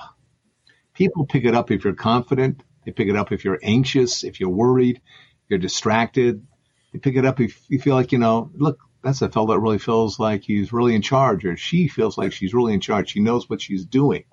People 0.93 1.25
pick 1.25 1.45
it 1.45 1.55
up 1.55 1.71
if 1.71 1.83
you're 1.83 1.93
confident. 1.93 2.63
They 2.85 2.91
pick 2.91 3.07
it 3.07 3.15
up 3.15 3.31
if 3.31 3.43
you're 3.43 3.59
anxious, 3.63 4.23
if 4.23 4.39
you're 4.39 4.49
worried, 4.49 5.01
you're 5.49 5.59
distracted. 5.59 6.45
They 6.91 6.99
pick 6.99 7.15
it 7.15 7.25
up 7.25 7.39
if 7.39 7.61
you 7.69 7.79
feel 7.79 7.95
like, 7.95 8.11
you 8.11 8.17
know, 8.17 8.51
look, 8.55 8.79
that's 9.03 9.21
a 9.21 9.29
fellow 9.29 9.47
that 9.47 9.59
really 9.59 9.77
feels 9.77 10.19
like 10.19 10.43
he's 10.43 10.73
really 10.73 10.95
in 10.95 11.01
charge 11.01 11.45
or 11.45 11.55
she 11.55 11.87
feels 11.87 12.17
like 12.17 12.33
she's 12.33 12.53
really 12.53 12.73
in 12.73 12.81
charge. 12.81 13.11
She 13.11 13.19
knows 13.19 13.49
what 13.49 13.61
she's 13.61 13.85
doing. 13.85 14.23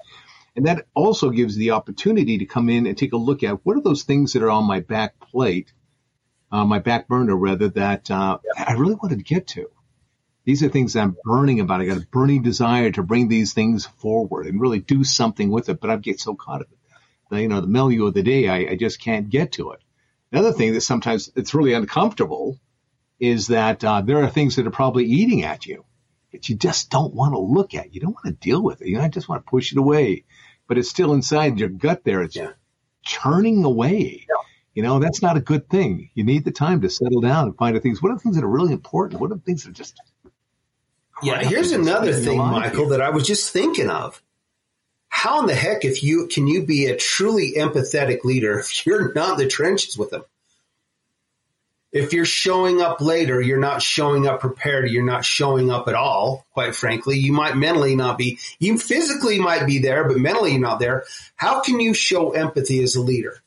And 0.57 0.67
that 0.67 0.87
also 0.95 1.31
gives 1.31 1.57
the 1.57 1.73
opportunity 1.73 2.39
to 2.39 2.47
come 2.47 2.69
in 2.69 2.87
and 2.87 2.97
take 2.97 3.13
a 3.13 3.19
look 3.19 3.43
at 3.43 3.65
what 3.65 3.77
are 3.77 3.83
those 3.83 4.05
things 4.05 4.33
that 4.33 4.43
are 4.43 4.51
on 4.51 4.65
my 4.65 4.81
back 4.81 5.19
plate, 5.19 5.73
uh, 6.53 6.65
my 6.65 6.79
back 6.79 7.09
burner 7.09 7.37
rather, 7.37 7.69
that 7.71 8.11
uh, 8.11 8.39
I 8.57 8.75
really 8.75 8.95
wanted 8.95 9.19
to 9.19 9.25
get 9.25 9.49
to. 9.49 9.69
These 10.45 10.63
are 10.63 10.69
things 10.69 10.95
I'm 10.95 11.17
burning 11.25 11.61
about. 11.61 11.81
I 11.81 11.87
got 11.87 11.97
a 11.97 12.07
burning 12.07 12.43
desire 12.43 12.91
to 12.93 13.03
bring 13.03 13.29
these 13.29 13.53
things 13.53 13.87
forward 13.87 14.47
and 14.47 14.61
really 14.61 14.79
do 14.79 15.03
something 15.03 15.51
with 15.51 15.69
it, 15.69 15.81
but 15.81 15.91
I 15.91 15.97
get 15.97 16.21
so 16.21 16.35
caught 16.35 16.61
up 16.61 16.71
in 16.71 16.79
the, 17.31 17.43
you 17.43 17.49
know, 17.49 17.61
the 17.61 17.67
milieu 17.67 18.07
of 18.07 18.15
the 18.15 18.23
day, 18.23 18.49
I, 18.49 18.73
I 18.73 18.77
just 18.77 19.01
can't 19.01 19.31
get 19.31 19.53
to 19.53 19.73
it. 19.73 19.81
Another 20.33 20.53
thing 20.53 20.73
that 20.75 20.81
sometimes 20.83 21.31
it's 21.37 21.55
really 21.55 21.73
uncomfortable 21.73 22.59
is 23.21 23.49
that 23.49 23.85
uh, 23.85 24.01
there 24.01 24.23
are 24.23 24.31
things 24.31 24.57
that 24.57 24.67
are 24.67 24.73
probably 24.73 25.05
eating 25.05 25.43
at 25.43 25.67
you 25.67 25.85
that 26.35 26.49
you 26.49 26.57
just 26.57 26.91
don't 26.91 27.15
want 27.15 27.33
to 27.33 27.39
look 27.39 27.75
at. 27.75 27.95
You 27.95 28.01
don't 28.01 28.15
want 28.15 28.27
to 28.27 28.33
deal 28.33 28.63
with 28.63 28.83
it. 28.83 28.89
You 28.89 28.99
know, 28.99 29.05
I 29.05 29.09
just 29.09 29.29
want 29.29 29.45
to 29.45 29.51
push 29.51 29.73
it 29.73 29.79
away 29.79 30.25
but 30.67 30.79
it's 30.79 30.89
still 30.89 31.13
inside 31.13 31.59
your 31.59 31.69
gut 31.69 32.05
there. 32.05 32.23
It's 32.23 32.37
yeah. 32.37 32.53
churning 33.03 33.65
away. 33.65 34.27
Yeah. 34.29 34.35
You 34.75 34.83
know, 34.83 34.99
that's 34.99 35.23
not 35.23 35.37
a 35.37 35.41
good 35.41 35.69
thing. 35.69 36.11
You 36.15 36.25
need 36.25 36.45
the 36.45 36.51
time 36.51 36.81
to 36.81 36.91
settle 36.91 37.21
down 37.21 37.47
and 37.47 37.57
find 37.57 37.77
the 37.77 37.81
things. 37.81 38.03
What 38.03 38.11
are 38.11 38.17
the 38.17 38.21
things 38.21 38.37
that 38.37 38.45
are 38.45 38.49
really 38.49 38.73
important? 38.73 39.21
What 39.21 39.31
are 39.31 39.37
the 39.37 39.41
things 39.41 39.63
that 39.65 39.71
are 39.71 39.73
just. 39.73 40.01
Yeah, 41.23 41.41
here's 41.43 41.71
another 41.71 42.13
thing, 42.13 42.39
Michael, 42.39 42.89
that 42.89 43.01
I 43.01 43.11
was 43.11 43.27
just 43.27 43.53
thinking 43.53 43.89
of. 43.89 44.21
How 45.09 45.41
in 45.41 45.47
the 45.47 45.55
heck 45.55 45.85
if 45.85 46.03
you 46.03 46.27
can 46.27 46.49
you 46.49 46.67
be 46.67 46.87
a 46.87 46.97
truly 46.97 47.55
empathetic 47.57 48.25
leader 48.25 48.59
if 48.59 48.85
you're 48.85 49.13
not 49.15 49.39
in 49.39 49.45
the 49.45 49.47
trenches 49.47 49.97
with 49.97 50.11
them? 50.11 50.25
If 51.95 52.13
you're 52.13 52.25
showing 52.25 52.83
up 52.83 53.01
later, 53.01 53.41
you're 53.41 53.57
not 53.57 53.81
showing 53.81 54.27
up 54.27 54.41
prepared, 54.41 54.91
you're 54.91 55.05
not 55.05 55.25
showing 55.25 55.71
up 55.71 55.87
at 55.87 55.95
all, 55.95 56.45
quite 56.53 56.75
frankly. 56.75 57.21
You 57.21 57.33
might 57.33 57.57
mentally 57.57 57.95
not 57.95 58.19
be, 58.19 58.41
you 58.59 58.79
physically 58.79 59.39
might 59.39 59.65
be 59.65 59.79
there, 59.79 60.09
but 60.09 60.19
mentally 60.19 60.51
you're 60.51 60.61
not 60.61 60.81
there. 60.81 61.05
How 61.37 61.61
can 61.61 61.79
you 61.79 61.95
show 61.95 62.33
empathy 62.33 62.83
as 62.83 62.97
a 62.97 63.01
leader? 63.01 63.41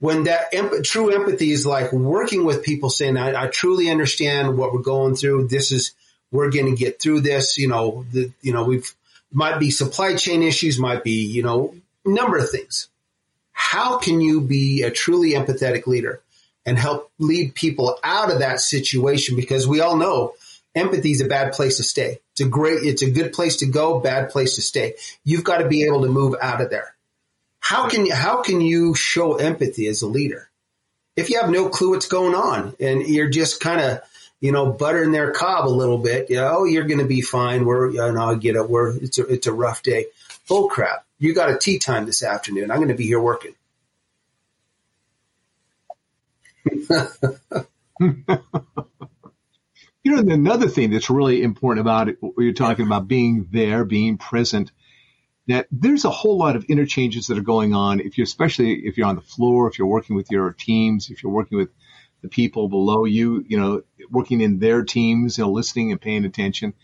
When 0.00 0.24
that 0.24 0.52
true 0.84 1.08
empathy 1.08 1.50
is 1.50 1.64
like 1.64 1.94
working 1.94 2.44
with 2.44 2.62
people 2.62 2.90
saying, 2.90 3.16
I, 3.16 3.44
I, 3.44 3.46
truly 3.46 3.88
understand 3.88 4.58
what 4.58 4.74
we're 4.74 4.82
going 4.82 5.16
through. 5.16 5.48
This 5.48 5.72
is, 5.72 5.92
we're 6.30 6.50
going 6.50 6.66
to 6.66 6.78
get 6.78 7.00
through 7.00 7.22
this. 7.22 7.56
You 7.56 7.68
know, 7.68 8.04
the, 8.12 8.30
you 8.42 8.52
know, 8.52 8.64
we've, 8.64 8.94
might 9.32 9.58
be 9.58 9.70
supply 9.70 10.14
chain 10.16 10.42
issues, 10.42 10.78
might 10.78 11.02
be, 11.02 11.24
you 11.24 11.42
know, 11.42 11.74
number 12.04 12.36
of 12.36 12.50
things. 12.50 12.88
How 13.52 13.96
can 13.96 14.20
you 14.20 14.42
be 14.42 14.82
a 14.82 14.90
truly 14.90 15.32
empathetic 15.32 15.86
leader? 15.86 16.20
And 16.66 16.76
help 16.78 17.10
lead 17.18 17.54
people 17.54 17.96
out 18.02 18.30
of 18.30 18.40
that 18.40 18.60
situation 18.60 19.36
because 19.36 19.66
we 19.66 19.80
all 19.80 19.96
know 19.96 20.34
empathy 20.74 21.12
is 21.12 21.20
a 21.20 21.28
bad 21.28 21.52
place 21.52 21.78
to 21.78 21.84
stay. 21.84 22.18
It's 22.32 22.40
a 22.40 22.48
great, 22.48 22.82
it's 22.82 23.02
a 23.02 23.10
good 23.10 23.32
place 23.32 23.56
to 23.58 23.66
go, 23.66 24.00
bad 24.00 24.30
place 24.30 24.56
to 24.56 24.62
stay. 24.62 24.94
You've 25.24 25.44
got 25.44 25.58
to 25.58 25.68
be 25.68 25.84
able 25.84 26.02
to 26.02 26.08
move 26.08 26.34
out 26.42 26.60
of 26.60 26.68
there. 26.68 26.94
How 27.60 27.88
can, 27.88 28.10
how 28.10 28.42
can 28.42 28.60
you 28.60 28.94
show 28.94 29.36
empathy 29.36 29.86
as 29.86 30.02
a 30.02 30.06
leader? 30.06 30.50
If 31.16 31.30
you 31.30 31.40
have 31.40 31.50
no 31.50 31.70
clue 31.70 31.90
what's 31.90 32.08
going 32.08 32.34
on 32.34 32.74
and 32.78 33.06
you're 33.06 33.30
just 33.30 33.60
kind 33.60 33.80
of, 33.80 34.00
you 34.40 34.52
know, 34.52 34.70
buttering 34.70 35.12
their 35.12 35.32
cob 35.32 35.66
a 35.66 35.70
little 35.70 35.96
bit, 35.96 36.28
you 36.28 36.36
know, 36.36 36.58
oh, 36.58 36.64
you're 36.64 36.84
going 36.84 37.00
to 37.00 37.06
be 37.06 37.22
fine. 37.22 37.64
We're, 37.64 37.90
you 37.90 38.12
know, 38.12 38.30
I 38.30 38.34
get 38.34 38.56
it. 38.56 38.68
We're, 38.68 38.94
it's 38.96 39.18
a, 39.18 39.26
it's 39.26 39.46
a 39.46 39.52
rough 39.52 39.82
day. 39.82 40.06
Bull 40.46 40.68
crap. 40.68 41.06
You 41.18 41.34
got 41.34 41.50
a 41.50 41.56
tea 41.56 41.78
time 41.78 42.04
this 42.04 42.22
afternoon. 42.22 42.70
I'm 42.70 42.76
going 42.76 42.88
to 42.88 42.94
be 42.94 43.06
here 43.06 43.20
working. 43.20 43.54
You 50.02 50.12
know, 50.12 50.32
another 50.32 50.68
thing 50.68 50.90
that's 50.90 51.10
really 51.10 51.42
important 51.42 51.80
about 51.80 52.08
it, 52.08 52.18
you're 52.38 52.52
talking 52.52 52.86
about 52.86 53.08
being 53.08 53.48
there, 53.50 53.84
being 53.84 54.18
present, 54.18 54.72
that 55.48 55.66
there's 55.70 56.04
a 56.04 56.10
whole 56.10 56.38
lot 56.38 56.56
of 56.56 56.64
interchanges 56.64 57.28
that 57.28 57.38
are 57.38 57.42
going 57.42 57.74
on. 57.74 58.00
If 58.00 58.18
you're, 58.18 58.24
especially 58.24 58.86
if 58.86 58.96
you're 58.96 59.06
on 59.06 59.16
the 59.16 59.22
floor, 59.22 59.68
if 59.68 59.78
you're 59.78 59.88
working 59.88 60.16
with 60.16 60.30
your 60.30 60.52
teams, 60.52 61.10
if 61.10 61.22
you're 61.22 61.32
working 61.32 61.58
with 61.58 61.70
the 62.22 62.28
people 62.28 62.68
below 62.68 63.04
you, 63.04 63.44
you 63.46 63.58
know, 63.58 63.82
working 64.10 64.40
in 64.40 64.58
their 64.58 64.82
teams, 64.84 65.38
you 65.38 65.44
know, 65.44 65.50
listening 65.50 65.92
and 65.92 66.00
paying 66.00 66.24
attention. 66.24 66.74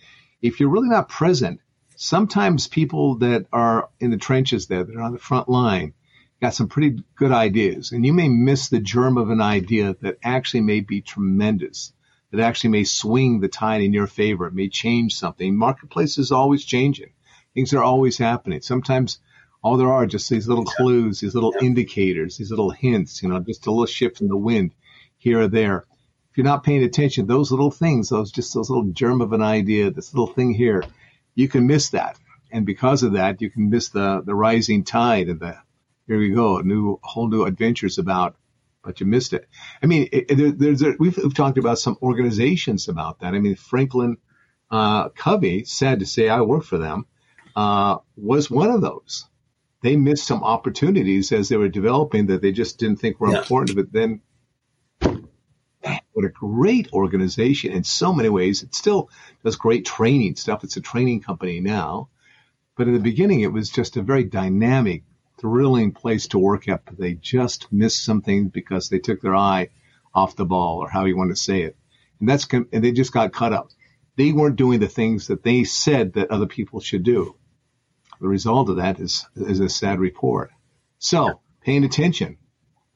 If 0.41 0.61
you're 0.61 0.69
really 0.69 0.89
not 0.89 1.09
present, 1.09 1.61
sometimes 1.97 2.69
people 2.69 3.19
that 3.19 3.47
are 3.53 3.89
in 4.01 4.11
the 4.11 4.17
trenches 4.17 4.67
there, 4.67 4.85
that 4.85 4.97
are 4.97 5.03
on 5.03 5.13
the 5.13 5.19
front 5.19 5.49
line, 5.49 5.95
got 6.43 6.55
some 6.55 6.67
pretty 6.67 7.01
good 7.15 7.31
ideas, 7.31 7.93
and 7.93 8.05
you 8.05 8.13
may 8.13 8.29
miss 8.29 8.69
the 8.69 8.81
germ 8.81 9.17
of 9.17 9.31
an 9.31 9.41
idea 9.41 9.95
that 10.01 10.19
actually 10.25 10.61
may 10.61 10.81
be 10.81 11.01
tremendous, 11.01 11.93
that 12.33 12.41
actually 12.41 12.71
may 12.71 12.83
swing 12.83 13.39
the 13.39 13.47
tide 13.47 13.81
in 13.81 13.93
your 13.93 14.09
favor. 14.09 14.49
It 14.49 14.55
may 14.55 14.69
change 14.69 15.15
something. 15.15 15.57
Marketplace 15.57 16.19
is 16.19 16.33
always 16.33 16.65
changing. 16.65 17.13
Things 17.55 17.73
are 17.73 17.83
always 17.85 18.19
happening. 18.19 18.61
Sometimes 18.61 19.21
all 19.63 19.77
there 19.77 19.93
are 19.93 20.05
just 20.05 20.29
these 20.29 20.49
little 20.49 20.65
clues, 20.65 21.21
these 21.21 21.37
little 21.37 21.55
indicators, 21.61 22.37
these 22.37 22.51
little 22.51 22.71
hints, 22.71 23.23
you 23.23 23.29
know, 23.29 23.39
just 23.39 23.69
a 23.69 23.71
little 23.71 23.87
shift 23.87 24.21
in 24.21 24.27
the 24.27 24.37
wind 24.37 24.75
here 25.19 25.43
or 25.43 25.49
there. 25.49 25.85
If 26.33 26.39
you're 26.39 26.45
not 26.45 26.65
paying 26.65 26.83
attention, 26.83 27.29
those 27.29 27.53
little 27.53 27.71
things, 27.71 28.09
those 28.09 28.33
just 28.33 28.53
those 28.53 28.69
little 28.69 28.91
germ 28.91 29.21
of 29.21 29.33
an 29.33 29.43
idea, 29.43 29.93
this 29.93 30.13
little 30.13 30.35
thing 30.35 30.55
here, 30.55 30.83
you 31.37 31.47
can 31.47 31.69
miss 31.69 31.91
that. 31.91 32.19
And 32.51 32.67
because 32.67 33.05
of 33.05 33.13
that, 33.13 33.41
you 33.41 33.49
can 33.49 33.71
miss 33.71 33.91
the, 33.91 34.23
the 34.27 34.35
rising 34.35 34.83
tide 34.83 35.29
and 35.29 35.39
the 35.39 35.57
here 36.13 36.21
we 36.21 36.31
go, 36.31 36.59
a 36.59 36.63
new 36.63 37.01
whole 37.03 37.29
new 37.29 37.45
adventures 37.45 37.97
about, 37.97 38.37
but 38.85 39.01
you 39.01 39.07
missed 39.07 39.33
it. 39.33 39.49
I 39.83 39.87
mean, 39.87 40.11
it, 40.13 40.31
it, 40.31 41.01
we've, 41.01 41.17
we've, 41.17 41.35
talked 41.35 41.57
about 41.57 41.79
some 41.79 41.97
organizations 42.03 42.89
about 42.89 43.21
that. 43.21 43.35
I 43.35 43.39
mean, 43.39 43.57
Franklin 43.57 44.19
uh, 44.71 45.09
Covey, 45.09 45.65
sad 45.65 46.01
to 46.01 46.07
say, 46.07 46.29
I 46.29 46.43
work 46.43 46.65
for 46.65 46.77
them, 46.77 47.07
uh, 47.57 47.99
was 48.15 48.51
one 48.51 48.71
of 48.71 48.83
those. 48.83 49.25
They 49.83 49.97
missed 49.97 50.27
some 50.27 50.45
opportunities 50.45 51.33
as 51.33 51.49
they 51.49 51.57
were 51.57 51.69
developing 51.69 52.27
that 52.27 52.43
they 52.43 52.53
just 52.53 52.79
didn't 52.79 52.97
think 52.97 53.19
were 53.19 53.33
yeah. 53.33 53.39
important. 53.39 53.75
But 53.75 53.91
then, 53.91 54.21
what 55.01 56.27
a 56.27 56.29
great 56.29 56.93
organization 56.93 57.73
in 57.73 57.85
so 57.85 58.13
many 58.13 58.29
ways. 58.29 58.63
It 58.63 58.75
still 58.75 59.09
does 59.43 59.57
great 59.57 59.87
training 59.87 60.37
stuff. 60.37 60.63
It's 60.63 60.77
a 60.77 60.83
training 60.83 61.23
company 61.23 61.61
now. 61.61 62.11
But 62.77 62.87
in 62.89 62.93
the 62.93 63.01
beginning, 63.01 63.41
it 63.41 63.53
was 63.53 63.71
just 63.71 63.97
a 63.97 64.03
very 64.03 64.25
dynamic, 64.25 65.05
thrilling 65.43 65.93
place 65.93 66.29
to 66.29 66.39
work 66.39 66.69
at, 66.69 66.87
but 66.87 66.97
they 66.97 67.13
just 67.13 67.71
missed 67.71 68.03
something 68.03 68.49
because 68.49 68.89
they 68.89 69.01
took 69.01 69.21
their 69.21 69.37
eye 69.37 69.69
off 70.15 70.37
the 70.37 70.47
ball 70.47 70.79
or 70.79 70.89
how 70.89 71.05
you 71.05 71.17
want 71.17 71.31
to 71.31 71.37
say 71.37 71.63
it. 71.63 71.77
And 72.21 72.29
that's, 72.29 72.47
and 72.51 72.85
they 72.85 72.93
just 72.93 73.13
got 73.13 73.33
cut 73.33 73.53
up. 73.53 73.69
They 74.17 74.33
weren't 74.33 74.57
doing 74.57 74.81
the 74.81 74.89
things 74.89 75.27
that 75.27 75.43
they 75.43 75.65
said 75.65 76.15
that 76.15 76.31
other 76.31 76.47
people 76.47 76.81
should 76.81 77.03
do. 77.03 77.37
The 78.21 78.29
result 78.29 78.71
of 78.71 78.77
that 78.77 79.01
is, 79.01 79.27
is 79.35 79.59
a 79.59 79.69
sad 79.69 79.99
report. 79.99 80.53
So 80.99 81.41
paying 81.61 81.85
attention, 81.85 82.39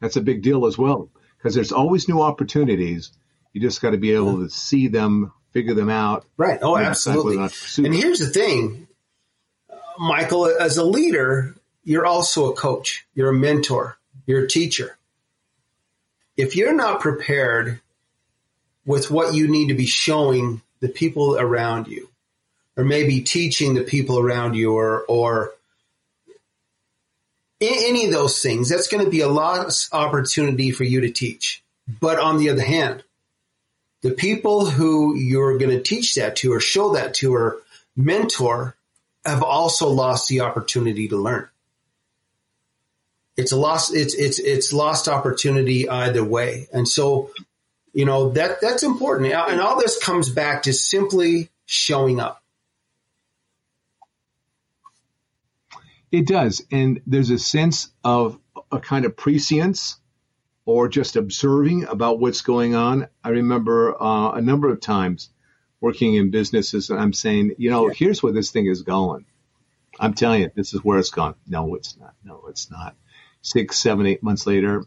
that's 0.00 0.16
a 0.16 0.20
big 0.20 0.42
deal 0.42 0.66
as 0.66 0.78
well 0.78 1.10
because 1.36 1.54
there's 1.54 1.72
always 1.72 2.08
new 2.08 2.22
opportunities. 2.22 3.10
You 3.52 3.60
just 3.60 3.82
got 3.82 3.90
to 3.90 3.96
be 3.96 4.12
able 4.12 4.38
to 4.38 4.50
see 4.50 4.86
them, 4.86 5.32
figure 5.52 5.74
them 5.74 5.90
out. 5.90 6.26
Right. 6.36 6.60
Oh, 6.62 6.76
absolutely. 6.76 7.38
And 7.38 7.94
here's 7.94 8.20
the 8.20 8.28
thing, 8.28 8.86
Michael, 9.98 10.46
as 10.46 10.76
a 10.76 10.84
leader, 10.84 11.55
you're 11.86 12.04
also 12.04 12.50
a 12.50 12.56
coach, 12.56 13.06
you're 13.14 13.30
a 13.30 13.34
mentor, 13.34 13.96
you're 14.26 14.44
a 14.44 14.48
teacher. 14.48 14.98
If 16.36 16.56
you're 16.56 16.74
not 16.74 17.00
prepared 17.00 17.80
with 18.84 19.08
what 19.08 19.34
you 19.34 19.46
need 19.46 19.68
to 19.68 19.74
be 19.74 19.86
showing 19.86 20.62
the 20.80 20.88
people 20.88 21.38
around 21.38 21.86
you, 21.86 22.10
or 22.76 22.84
maybe 22.84 23.20
teaching 23.20 23.74
the 23.74 23.84
people 23.84 24.18
around 24.18 24.54
you, 24.54 24.74
or, 24.74 25.04
or 25.08 25.52
any 27.60 28.06
of 28.06 28.12
those 28.12 28.42
things, 28.42 28.68
that's 28.68 28.88
going 28.88 29.04
to 29.04 29.10
be 29.10 29.20
a 29.20 29.28
lost 29.28 29.94
opportunity 29.94 30.72
for 30.72 30.82
you 30.82 31.02
to 31.02 31.10
teach. 31.12 31.62
But 32.00 32.18
on 32.18 32.38
the 32.38 32.50
other 32.50 32.64
hand, 32.64 33.04
the 34.02 34.10
people 34.10 34.66
who 34.66 35.14
you're 35.14 35.56
going 35.56 35.70
to 35.70 35.82
teach 35.82 36.16
that 36.16 36.34
to 36.36 36.52
or 36.52 36.58
show 36.58 36.94
that 36.94 37.14
to 37.14 37.32
or 37.32 37.58
mentor 37.96 38.74
have 39.24 39.44
also 39.44 39.88
lost 39.88 40.28
the 40.28 40.40
opportunity 40.40 41.06
to 41.08 41.16
learn 41.16 41.48
it's 43.36 43.52
a 43.52 43.56
lost 43.56 43.94
it's 43.94 44.14
it's 44.14 44.38
it's 44.38 44.72
lost 44.72 45.08
opportunity 45.08 45.88
either 45.88 46.24
way. 46.24 46.68
And 46.72 46.88
so 46.88 47.30
you 47.92 48.04
know 48.04 48.30
that 48.30 48.60
that's 48.60 48.82
important. 48.82 49.32
And 49.32 49.60
all 49.60 49.78
this 49.78 50.02
comes 50.02 50.30
back 50.30 50.64
to 50.64 50.72
simply 50.72 51.50
showing 51.66 52.20
up. 52.20 52.42
It 56.10 56.26
does. 56.26 56.62
And 56.70 57.02
there's 57.06 57.30
a 57.30 57.38
sense 57.38 57.88
of 58.02 58.38
a 58.72 58.78
kind 58.78 59.04
of 59.04 59.16
prescience 59.16 59.96
or 60.64 60.88
just 60.88 61.16
observing 61.16 61.84
about 61.84 62.18
what's 62.18 62.40
going 62.40 62.74
on. 62.74 63.08
I 63.22 63.30
remember 63.30 64.00
uh, 64.00 64.32
a 64.32 64.40
number 64.40 64.70
of 64.70 64.80
times 64.80 65.30
working 65.80 66.14
in 66.14 66.30
businesses 66.30 66.88
and 66.88 66.98
i'm 66.98 67.12
saying 67.12 67.54
you 67.58 67.68
know 67.68 67.88
yeah. 67.88 67.94
here's 67.94 68.22
where 68.22 68.32
this 68.32 68.50
thing 68.50 68.66
is 68.66 68.82
going. 68.82 69.26
I'm 70.00 70.14
telling 70.14 70.42
you 70.42 70.50
this 70.54 70.72
is 70.74 70.82
where 70.82 70.98
it's 70.98 71.10
gone. 71.10 71.34
No 71.46 71.74
it's 71.74 71.98
not. 71.98 72.14
No 72.24 72.44
it's 72.48 72.70
not 72.70 72.96
six, 73.46 73.78
seven, 73.78 74.06
eight 74.06 74.22
months 74.22 74.46
later, 74.46 74.84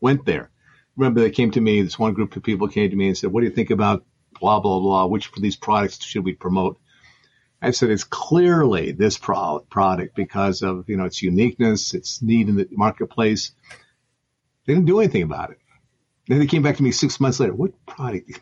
went 0.00 0.24
there. 0.24 0.50
Remember, 0.96 1.20
they 1.20 1.30
came 1.30 1.50
to 1.52 1.60
me. 1.60 1.82
This 1.82 1.98
one 1.98 2.14
group 2.14 2.34
of 2.36 2.42
people 2.42 2.68
came 2.68 2.90
to 2.90 2.96
me 2.96 3.08
and 3.08 3.16
said, 3.16 3.30
"What 3.30 3.40
do 3.40 3.46
you 3.46 3.52
think 3.52 3.70
about 3.70 4.04
blah 4.40 4.60
blah 4.60 4.80
blah? 4.80 5.06
Which 5.06 5.28
of 5.28 5.42
these 5.42 5.56
products 5.56 6.04
should 6.04 6.24
we 6.24 6.34
promote?" 6.34 6.78
I 7.60 7.70
said, 7.70 7.90
"It's 7.90 8.04
clearly 8.04 8.92
this 8.92 9.18
pro- 9.18 9.60
product 9.70 10.16
because 10.16 10.62
of 10.62 10.88
you 10.88 10.96
know 10.96 11.04
its 11.04 11.22
uniqueness, 11.22 11.94
its 11.94 12.22
need 12.22 12.48
in 12.48 12.56
the 12.56 12.68
marketplace." 12.72 13.52
They 14.66 14.74
didn't 14.74 14.86
do 14.86 15.00
anything 15.00 15.22
about 15.22 15.50
it. 15.50 15.58
Then 16.28 16.38
they 16.38 16.46
came 16.46 16.62
back 16.62 16.76
to 16.76 16.82
me 16.82 16.92
six 16.92 17.20
months 17.20 17.40
later. 17.40 17.54
What 17.54 17.84
product? 17.84 18.40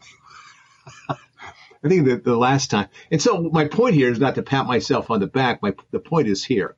I 1.09 1.89
think 1.89 2.07
that 2.07 2.25
the 2.25 2.37
last 2.37 2.71
time, 2.71 2.89
and 3.11 3.23
so 3.23 3.41
my 3.41 3.67
point 3.67 3.95
here 3.95 4.11
is 4.11 4.21
not 4.21 4.35
to 4.35 4.43
pat 4.43 4.67
myself 4.67 5.11
on 5.11 5.21
the 5.21 5.27
back. 5.27 5.63
My 5.63 5.75
the 5.91 5.99
point 5.99 6.29
is 6.29 6.45
here 6.45 6.77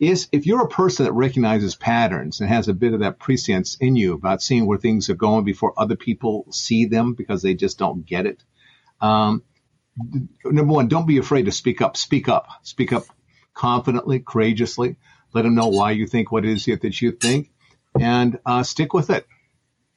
is 0.00 0.28
if 0.32 0.46
you're 0.46 0.64
a 0.64 0.68
person 0.68 1.06
that 1.06 1.12
recognizes 1.12 1.76
patterns 1.76 2.40
and 2.40 2.48
has 2.48 2.68
a 2.68 2.74
bit 2.74 2.94
of 2.94 3.00
that 3.00 3.18
prescience 3.18 3.76
in 3.80 3.96
you 3.96 4.14
about 4.14 4.42
seeing 4.42 4.66
where 4.66 4.78
things 4.78 5.08
are 5.08 5.14
going 5.14 5.44
before 5.44 5.72
other 5.76 5.96
people 5.96 6.46
see 6.50 6.86
them 6.86 7.14
because 7.14 7.42
they 7.42 7.54
just 7.54 7.78
don't 7.78 8.04
get 8.04 8.26
it. 8.26 8.42
Um, 9.00 9.42
number 10.44 10.72
one, 10.72 10.88
don't 10.88 11.06
be 11.06 11.18
afraid 11.18 11.44
to 11.44 11.52
speak 11.52 11.80
up. 11.80 11.96
Speak 11.96 12.28
up. 12.28 12.48
Speak 12.62 12.92
up 12.92 13.04
confidently, 13.54 14.18
courageously. 14.20 14.96
Let 15.32 15.42
them 15.42 15.54
know 15.54 15.68
why 15.68 15.92
you 15.92 16.06
think 16.06 16.30
what 16.30 16.44
it 16.44 16.50
is 16.50 16.64
that 16.64 17.00
you 17.00 17.12
think, 17.12 17.50
and 17.98 18.38
uh, 18.46 18.62
stick 18.62 18.92
with 18.92 19.10
it. 19.10 19.26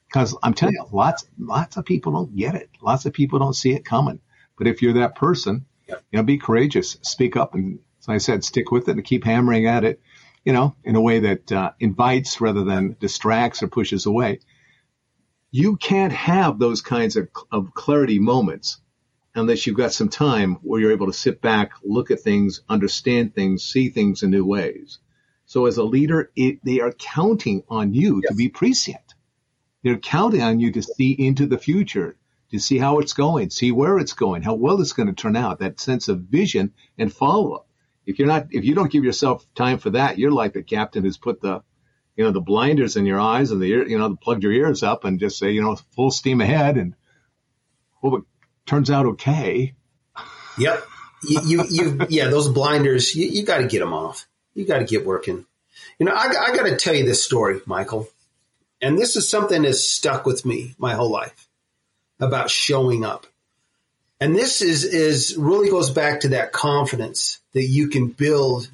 Because 0.07 0.35
I'm 0.41 0.53
telling 0.53 0.75
you, 0.75 0.85
lots 0.91 1.25
lots 1.37 1.77
of 1.77 1.85
people 1.85 2.13
don't 2.13 2.35
get 2.35 2.55
it. 2.55 2.69
Lots 2.81 3.05
of 3.05 3.13
people 3.13 3.39
don't 3.39 3.55
see 3.55 3.73
it 3.73 3.83
coming. 3.83 4.19
But 4.57 4.67
if 4.67 4.81
you're 4.81 4.93
that 4.93 5.15
person, 5.15 5.65
you 5.87 5.95
know, 6.13 6.23
be 6.23 6.37
courageous. 6.37 6.97
Speak 7.01 7.35
up 7.35 7.53
and 7.53 7.79
so 8.07 8.13
I 8.13 8.17
said, 8.19 8.45
stick 8.45 8.71
with 8.71 8.87
it 8.87 8.95
and 8.95 9.03
keep 9.03 9.25
hammering 9.25 9.67
at 9.67 9.83
it, 9.83 10.01
you 10.45 10.53
know, 10.53 10.75
in 10.85 10.95
a 10.95 11.01
way 11.01 11.19
that 11.19 11.51
uh, 11.51 11.71
invites 11.79 12.39
rather 12.39 12.63
than 12.63 12.95
distracts 13.01 13.61
or 13.61 13.67
pushes 13.67 14.05
away. 14.05 14.39
You 15.51 15.75
can't 15.75 16.13
have 16.13 16.57
those 16.57 16.81
kinds 16.81 17.17
of, 17.17 17.27
of 17.51 17.73
clarity 17.73 18.19
moments 18.19 18.79
unless 19.35 19.67
you've 19.67 19.75
got 19.75 19.91
some 19.91 20.07
time 20.07 20.55
where 20.61 20.79
you're 20.79 20.93
able 20.93 21.07
to 21.07 21.13
sit 21.13 21.41
back, 21.41 21.73
look 21.83 22.09
at 22.09 22.21
things, 22.21 22.61
understand 22.69 23.35
things, 23.35 23.63
see 23.63 23.89
things 23.89 24.23
in 24.23 24.31
new 24.31 24.45
ways. 24.45 24.99
So 25.45 25.65
as 25.65 25.77
a 25.77 25.83
leader, 25.83 26.31
it, 26.35 26.63
they 26.63 26.79
are 26.79 26.93
counting 26.93 27.63
on 27.69 27.93
you 27.93 28.21
yes. 28.23 28.31
to 28.31 28.35
be 28.35 28.47
prescient. 28.47 29.15
They're 29.83 29.97
counting 29.97 30.41
on 30.41 30.61
you 30.61 30.71
to 30.71 30.81
see 30.81 31.11
into 31.11 31.45
the 31.45 31.57
future, 31.57 32.15
to 32.51 32.59
see 32.59 32.77
how 32.77 32.99
it's 32.99 33.13
going, 33.13 33.49
see 33.49 33.71
where 33.71 33.97
it's 33.99 34.13
going, 34.13 34.43
how 34.43 34.55
well 34.55 34.79
it's 34.79 34.93
going 34.93 35.07
to 35.07 35.13
turn 35.13 35.35
out, 35.35 35.59
that 35.59 35.79
sense 35.79 36.07
of 36.07 36.21
vision 36.21 36.73
and 36.97 37.13
follow 37.13 37.51
up 37.51 37.66
if 38.07 38.17
you're 38.17 38.27
not 38.27 38.47
if 38.51 38.63
you 38.63 38.73
don't 38.73 38.91
give 38.91 39.03
yourself 39.03 39.45
time 39.53 39.77
for 39.77 39.91
that, 39.91 40.17
you're 40.17 40.31
like 40.31 40.53
the 40.53 40.63
captain 40.63 41.03
who's 41.03 41.17
put 41.17 41.41
the 41.41 41.61
you 42.15 42.23
know 42.23 42.31
the 42.31 42.41
blinders 42.41 42.95
in 42.95 43.05
your 43.05 43.19
eyes 43.19 43.51
and 43.51 43.61
the 43.61 43.65
ear, 43.65 43.87
you 43.87 43.99
know 43.99 44.15
plugged 44.15 44.41
your 44.41 44.53
ears 44.53 44.81
up 44.81 45.03
and 45.03 45.19
just 45.19 45.37
say 45.37 45.51
you 45.51 45.61
know 45.61 45.75
full 45.95 46.09
steam 46.09 46.41
ahead 46.41 46.77
and 46.77 46.95
well 48.01 48.15
it 48.15 48.23
turns 48.65 48.89
out 48.89 49.05
okay. 49.05 49.75
Yep. 50.57 50.87
You, 51.23 51.41
you, 51.45 51.65
you 51.69 52.05
yeah, 52.09 52.29
those 52.29 52.47
blinders, 52.47 53.15
you, 53.15 53.27
you 53.27 53.43
got 53.43 53.57
to 53.57 53.67
get 53.67 53.79
them 53.79 53.93
off. 53.93 54.27
You 54.53 54.65
got 54.65 54.79
to 54.79 54.85
get 54.85 55.05
working. 55.05 55.45
You 55.99 56.05
know, 56.05 56.13
I, 56.13 56.27
I 56.27 56.55
got 56.55 56.63
to 56.63 56.75
tell 56.75 56.93
you 56.93 57.05
this 57.05 57.23
story, 57.23 57.59
Michael. 57.65 58.07
And 58.81 58.97
this 58.97 59.15
is 59.15 59.27
something 59.27 59.63
that's 59.63 59.83
stuck 59.83 60.25
with 60.25 60.45
me 60.45 60.75
my 60.77 60.93
whole 60.93 61.11
life 61.11 61.47
about 62.19 62.51
showing 62.51 63.03
up. 63.03 63.25
And 64.19 64.35
this 64.35 64.61
is, 64.61 64.83
is 64.83 65.35
really 65.37 65.69
goes 65.69 65.91
back 65.91 66.21
to 66.21 66.29
that 66.29 66.51
confidence 66.51 67.39
that 67.53 67.65
you 67.65 67.89
can 67.89 68.07
build 68.07 68.69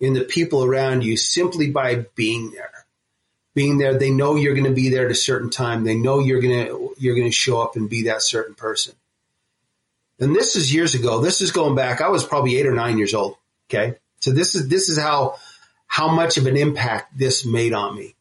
in 0.00 0.14
the 0.14 0.24
people 0.24 0.64
around 0.64 1.04
you 1.04 1.16
simply 1.16 1.70
by 1.70 2.06
being 2.14 2.50
there. 2.50 2.70
Being 3.54 3.78
there, 3.78 3.96
they 3.96 4.10
know 4.10 4.34
you're 4.34 4.54
going 4.54 4.66
to 4.66 4.72
be 4.72 4.90
there 4.90 5.04
at 5.04 5.12
a 5.12 5.16
certain 5.16 5.50
time. 5.50 5.84
They 5.84 5.94
know 5.94 6.18
you're 6.18 6.40
going 6.40 6.66
to 6.66 6.94
you're 6.98 7.14
going 7.14 7.28
to 7.28 7.32
show 7.32 7.60
up 7.60 7.76
and 7.76 7.88
be 7.88 8.04
that 8.04 8.20
certain 8.20 8.54
person. 8.54 8.94
And 10.18 10.34
this 10.34 10.56
is 10.56 10.74
years 10.74 10.94
ago. 10.94 11.20
This 11.20 11.40
is 11.40 11.52
going 11.52 11.76
back. 11.76 12.00
I 12.00 12.08
was 12.08 12.24
probably 12.24 12.56
eight 12.56 12.66
or 12.66 12.74
nine 12.74 12.98
years 12.98 13.14
old. 13.14 13.36
Okay, 13.68 13.94
so 14.20 14.32
this 14.32 14.56
is 14.56 14.68
this 14.68 14.88
is 14.88 14.98
how 14.98 15.36
how 15.86 16.08
much 16.08 16.36
of 16.36 16.46
an 16.46 16.56
impact 16.56 17.16
this 17.16 17.46
made 17.46 17.72
on 17.72 17.96
me. 17.96 18.16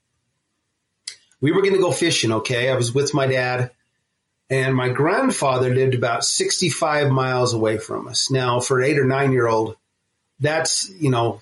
We 1.42 1.52
were 1.52 1.63
going 1.63 1.74
to 1.74 1.82
go 1.82 1.92
fishing. 1.92 2.32
Okay, 2.32 2.70
I 2.70 2.76
was 2.76 2.94
with 2.94 3.16
my 3.16 3.26
dad 3.26 3.72
and 4.50 4.76
my 4.76 4.90
grandfather 4.90 5.74
lived 5.74 5.96
about 5.96 6.26
65 6.26 7.10
miles 7.12 7.54
away 7.54 7.78
from 7.78 8.08
us. 8.08 8.30
Now, 8.30 8.60
for 8.60 8.80
an 8.80 8.90
eight 8.90 9.00
or 9.00 9.06
nine 9.06 9.32
year 9.32 9.48
old, 9.48 9.78
that's, 10.40 10.90
you 11.00 11.10
know, 11.10 11.42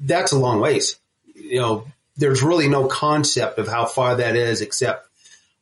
that's 0.00 0.32
a 0.32 0.38
long 0.38 0.60
ways. 0.60 0.98
You 1.34 1.60
know, 1.60 1.86
there's 2.16 2.42
really 2.42 2.68
no 2.68 2.86
concept 2.86 3.58
of 3.58 3.68
how 3.68 3.86
far 3.86 4.16
that 4.16 4.36
is, 4.36 4.62
except 4.62 5.08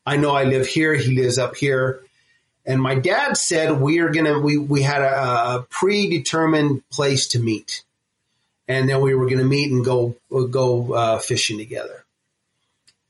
I 0.07 0.17
know 0.17 0.31
I 0.33 0.45
live 0.45 0.67
here. 0.67 0.95
He 0.95 1.15
lives 1.17 1.39
up 1.39 1.57
here. 1.57 2.03
And 2.65 2.81
my 2.81 2.95
dad 2.95 3.37
said 3.37 3.81
we 3.81 3.99
are 3.99 4.11
going 4.11 4.27
to, 4.27 4.39
we, 4.39 4.57
we 4.57 4.83
had 4.83 5.03
a, 5.03 5.57
a, 5.57 5.67
predetermined 5.69 6.89
place 6.91 7.29
to 7.29 7.41
meet. 7.41 7.83
And 8.69 8.89
then 8.89 9.01
we 9.01 9.15
were 9.15 9.27
going 9.27 9.39
to 9.39 9.45
meet 9.45 9.73
and 9.73 9.85
go, 9.85 10.15
go 10.31 10.93
uh, 10.93 11.19
fishing 11.19 11.59
together 11.59 12.02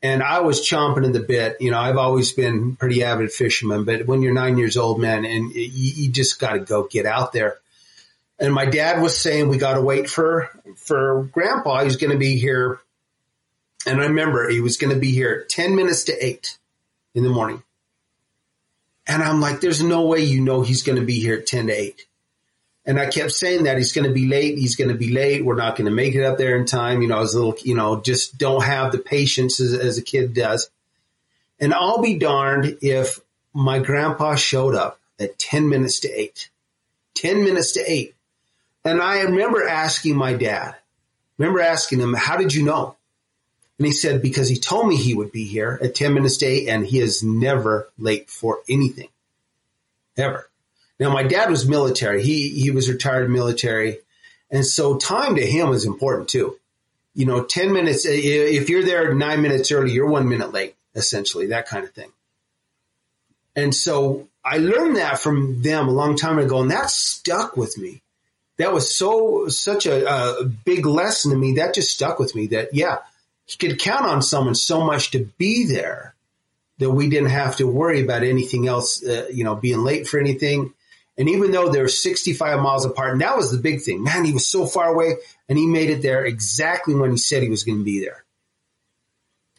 and 0.02 0.22
I 0.22 0.40
was 0.40 0.60
chomping 0.68 1.06
at 1.06 1.12
the 1.12 1.20
bit. 1.20 1.58
You 1.60 1.70
know, 1.70 1.78
I've 1.78 1.96
always 1.96 2.32
been 2.32 2.76
pretty 2.76 3.04
avid 3.04 3.30
fisherman, 3.32 3.84
but 3.84 4.06
when 4.06 4.20
you're 4.22 4.34
nine 4.34 4.58
years 4.58 4.76
old, 4.76 5.00
man, 5.00 5.24
and 5.24 5.52
you, 5.52 5.62
you 6.04 6.10
just 6.10 6.40
got 6.40 6.52
to 6.52 6.58
go 6.58 6.84
get 6.84 7.06
out 7.06 7.32
there. 7.32 7.58
And 8.38 8.52
my 8.52 8.66
dad 8.66 9.00
was 9.00 9.16
saying 9.16 9.48
we 9.48 9.58
got 9.58 9.74
to 9.74 9.80
wait 9.80 10.10
for 10.10 10.50
for 10.76 11.28
Grandpa. 11.32 11.84
He's 11.84 11.96
going 11.96 12.12
to 12.12 12.18
be 12.18 12.38
here, 12.38 12.80
and 13.86 14.00
I 14.00 14.06
remember 14.06 14.48
he 14.48 14.60
was 14.60 14.76
going 14.76 14.92
to 14.92 14.98
be 14.98 15.12
here 15.12 15.44
ten 15.48 15.76
minutes 15.76 16.04
to 16.04 16.24
eight 16.24 16.58
in 17.14 17.22
the 17.22 17.30
morning. 17.30 17.62
And 19.06 19.22
I'm 19.22 19.40
like, 19.40 19.60
there's 19.60 19.82
no 19.82 20.06
way 20.06 20.20
you 20.20 20.40
know 20.40 20.62
he's 20.62 20.82
going 20.82 20.98
to 20.98 21.04
be 21.04 21.20
here 21.20 21.36
at 21.36 21.46
ten 21.46 21.68
to 21.68 21.72
eight. 21.72 22.06
And 22.84 22.98
I 22.98 23.06
kept 23.06 23.30
saying 23.30 23.64
that 23.64 23.76
he's 23.76 23.92
going 23.92 24.08
to 24.08 24.12
be 24.12 24.26
late. 24.26 24.58
He's 24.58 24.74
going 24.74 24.88
to 24.90 24.96
be 24.96 25.12
late. 25.12 25.44
We're 25.44 25.54
not 25.54 25.76
going 25.76 25.86
to 25.86 25.94
make 25.94 26.14
it 26.14 26.24
up 26.24 26.36
there 26.36 26.56
in 26.56 26.66
time. 26.66 27.00
You 27.00 27.08
know, 27.08 27.20
as 27.20 27.34
a 27.34 27.38
little, 27.38 27.54
you 27.62 27.76
know, 27.76 28.00
just 28.00 28.38
don't 28.38 28.64
have 28.64 28.90
the 28.90 28.98
patience 28.98 29.60
as, 29.60 29.72
as 29.72 29.98
a 29.98 30.02
kid 30.02 30.34
does. 30.34 30.68
And 31.60 31.72
I'll 31.72 32.02
be 32.02 32.18
darned 32.18 32.78
if 32.82 33.20
my 33.54 33.78
grandpa 33.78 34.34
showed 34.34 34.74
up 34.74 34.98
at 35.20 35.38
10 35.38 35.68
minutes 35.68 36.00
to 36.00 36.08
eight, 36.08 36.50
10 37.14 37.44
minutes 37.44 37.72
to 37.72 37.84
eight. 37.86 38.16
And 38.84 39.00
I 39.00 39.22
remember 39.22 39.68
asking 39.68 40.16
my 40.16 40.32
dad, 40.32 40.74
remember 41.38 41.60
asking 41.60 42.00
him, 42.00 42.14
how 42.14 42.36
did 42.36 42.52
you 42.52 42.64
know? 42.64 42.96
And 43.78 43.86
he 43.86 43.92
said, 43.92 44.22
because 44.22 44.48
he 44.48 44.56
told 44.56 44.88
me 44.88 44.96
he 44.96 45.14
would 45.14 45.32
be 45.32 45.44
here 45.44 45.78
at 45.82 45.94
10 45.94 46.14
minutes 46.14 46.38
to 46.38 46.46
eight 46.46 46.68
and 46.68 46.84
he 46.84 46.98
is 46.98 47.22
never 47.22 47.88
late 47.98 48.28
for 48.28 48.60
anything. 48.68 49.08
Ever. 50.16 50.48
Now, 51.02 51.12
my 51.12 51.24
dad 51.24 51.50
was 51.50 51.66
military. 51.66 52.22
He 52.22 52.50
he 52.50 52.70
was 52.70 52.88
retired 52.88 53.28
military, 53.28 53.98
and 54.52 54.64
so 54.64 54.98
time 54.98 55.34
to 55.34 55.44
him 55.44 55.68
was 55.68 55.84
important 55.84 56.28
too. 56.28 56.56
You 57.12 57.26
know, 57.26 57.42
ten 57.42 57.72
minutes. 57.72 58.06
If 58.06 58.70
you're 58.70 58.84
there 58.84 59.12
nine 59.12 59.42
minutes 59.42 59.72
early, 59.72 59.90
you're 59.90 60.08
one 60.08 60.28
minute 60.28 60.52
late. 60.52 60.76
Essentially, 60.94 61.46
that 61.46 61.66
kind 61.66 61.82
of 61.82 61.90
thing. 61.90 62.12
And 63.56 63.74
so 63.74 64.28
I 64.44 64.58
learned 64.58 64.94
that 64.94 65.18
from 65.18 65.62
them 65.62 65.88
a 65.88 65.92
long 65.92 66.16
time 66.16 66.38
ago, 66.38 66.62
and 66.62 66.70
that 66.70 66.88
stuck 66.88 67.56
with 67.56 67.76
me. 67.76 68.00
That 68.58 68.72
was 68.72 68.94
so 68.94 69.48
such 69.48 69.86
a, 69.86 70.08
a 70.08 70.44
big 70.44 70.86
lesson 70.86 71.32
to 71.32 71.36
me. 71.36 71.54
That 71.54 71.74
just 71.74 71.92
stuck 71.92 72.20
with 72.20 72.36
me. 72.36 72.46
That 72.46 72.74
yeah, 72.74 72.98
he 73.46 73.56
could 73.56 73.80
count 73.80 74.06
on 74.06 74.22
someone 74.22 74.54
so 74.54 74.84
much 74.84 75.10
to 75.10 75.24
be 75.36 75.66
there 75.66 76.14
that 76.78 76.92
we 76.92 77.10
didn't 77.10 77.30
have 77.30 77.56
to 77.56 77.66
worry 77.66 78.02
about 78.02 78.22
anything 78.22 78.68
else. 78.68 79.04
Uh, 79.04 79.26
you 79.32 79.42
know, 79.42 79.56
being 79.56 79.82
late 79.82 80.06
for 80.06 80.20
anything 80.20 80.72
and 81.18 81.28
even 81.28 81.50
though 81.50 81.70
they're 81.70 81.88
65 81.88 82.60
miles 82.60 82.84
apart, 82.84 83.12
and 83.12 83.20
that 83.20 83.36
was 83.36 83.50
the 83.50 83.58
big 83.58 83.82
thing, 83.82 84.02
man, 84.02 84.24
he 84.24 84.32
was 84.32 84.46
so 84.46 84.66
far 84.66 84.88
away 84.88 85.16
and 85.48 85.58
he 85.58 85.66
made 85.66 85.90
it 85.90 86.02
there 86.02 86.24
exactly 86.24 86.94
when 86.94 87.10
he 87.10 87.16
said 87.16 87.42
he 87.42 87.50
was 87.50 87.64
going 87.64 87.78
to 87.78 87.84
be 87.84 88.00
there. 88.00 88.24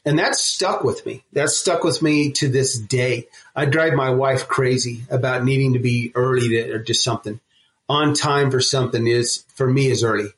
And 0.05 0.19
that 0.19 0.35
stuck 0.35 0.83
with 0.83 1.05
me. 1.05 1.23
That 1.33 1.49
stuck 1.49 1.83
with 1.83 2.01
me 2.01 2.31
to 2.33 2.49
this 2.49 2.77
day. 2.77 3.27
I 3.55 3.65
drive 3.65 3.93
my 3.93 4.09
wife 4.09 4.47
crazy 4.47 5.03
about 5.09 5.45
needing 5.45 5.73
to 5.73 5.79
be 5.79 6.11
early 6.13 6.49
to, 6.49 6.73
or 6.73 6.79
just 6.79 7.03
something. 7.03 7.39
On 7.87 8.13
time 8.13 8.51
for 8.51 8.59
something 8.59 9.07
is, 9.07 9.45
for 9.55 9.69
me, 9.69 9.87
is 9.87 10.03
early. 10.03 10.29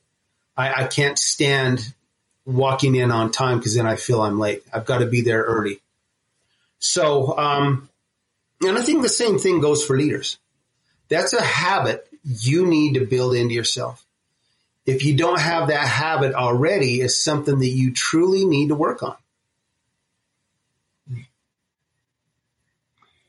I, 0.55 0.83
I 0.83 0.87
can't 0.87 1.17
stand 1.17 1.93
walking 2.45 2.95
in 2.95 3.11
on 3.11 3.31
time 3.31 3.57
because 3.57 3.75
then 3.75 3.87
I 3.87 3.95
feel 3.95 4.21
I'm 4.21 4.39
late. 4.39 4.63
I've 4.71 4.85
got 4.85 4.99
to 4.99 5.07
be 5.07 5.21
there 5.21 5.41
early. 5.41 5.79
So, 6.77 7.35
um, 7.37 7.89
and 8.61 8.77
I 8.77 8.81
think 8.81 9.01
the 9.01 9.09
same 9.09 9.39
thing 9.39 9.61
goes 9.61 9.83
for 9.83 9.97
leaders. 9.97 10.37
That's 11.15 11.31
a 11.31 11.41
habit 11.41 12.09
you 12.25 12.65
need 12.65 12.95
to 12.95 13.05
build 13.05 13.35
into 13.35 13.53
yourself. 13.53 14.05
If 14.85 15.05
you 15.05 15.15
don't 15.15 15.39
have 15.39 15.69
that 15.69 15.87
habit 15.87 16.33
already, 16.33 16.99
it's 16.99 17.15
something 17.15 17.57
that 17.57 17.69
you 17.69 17.93
truly 17.93 18.43
need 18.43 18.67
to 18.67 18.75
work 18.75 19.01
on. 19.01 19.15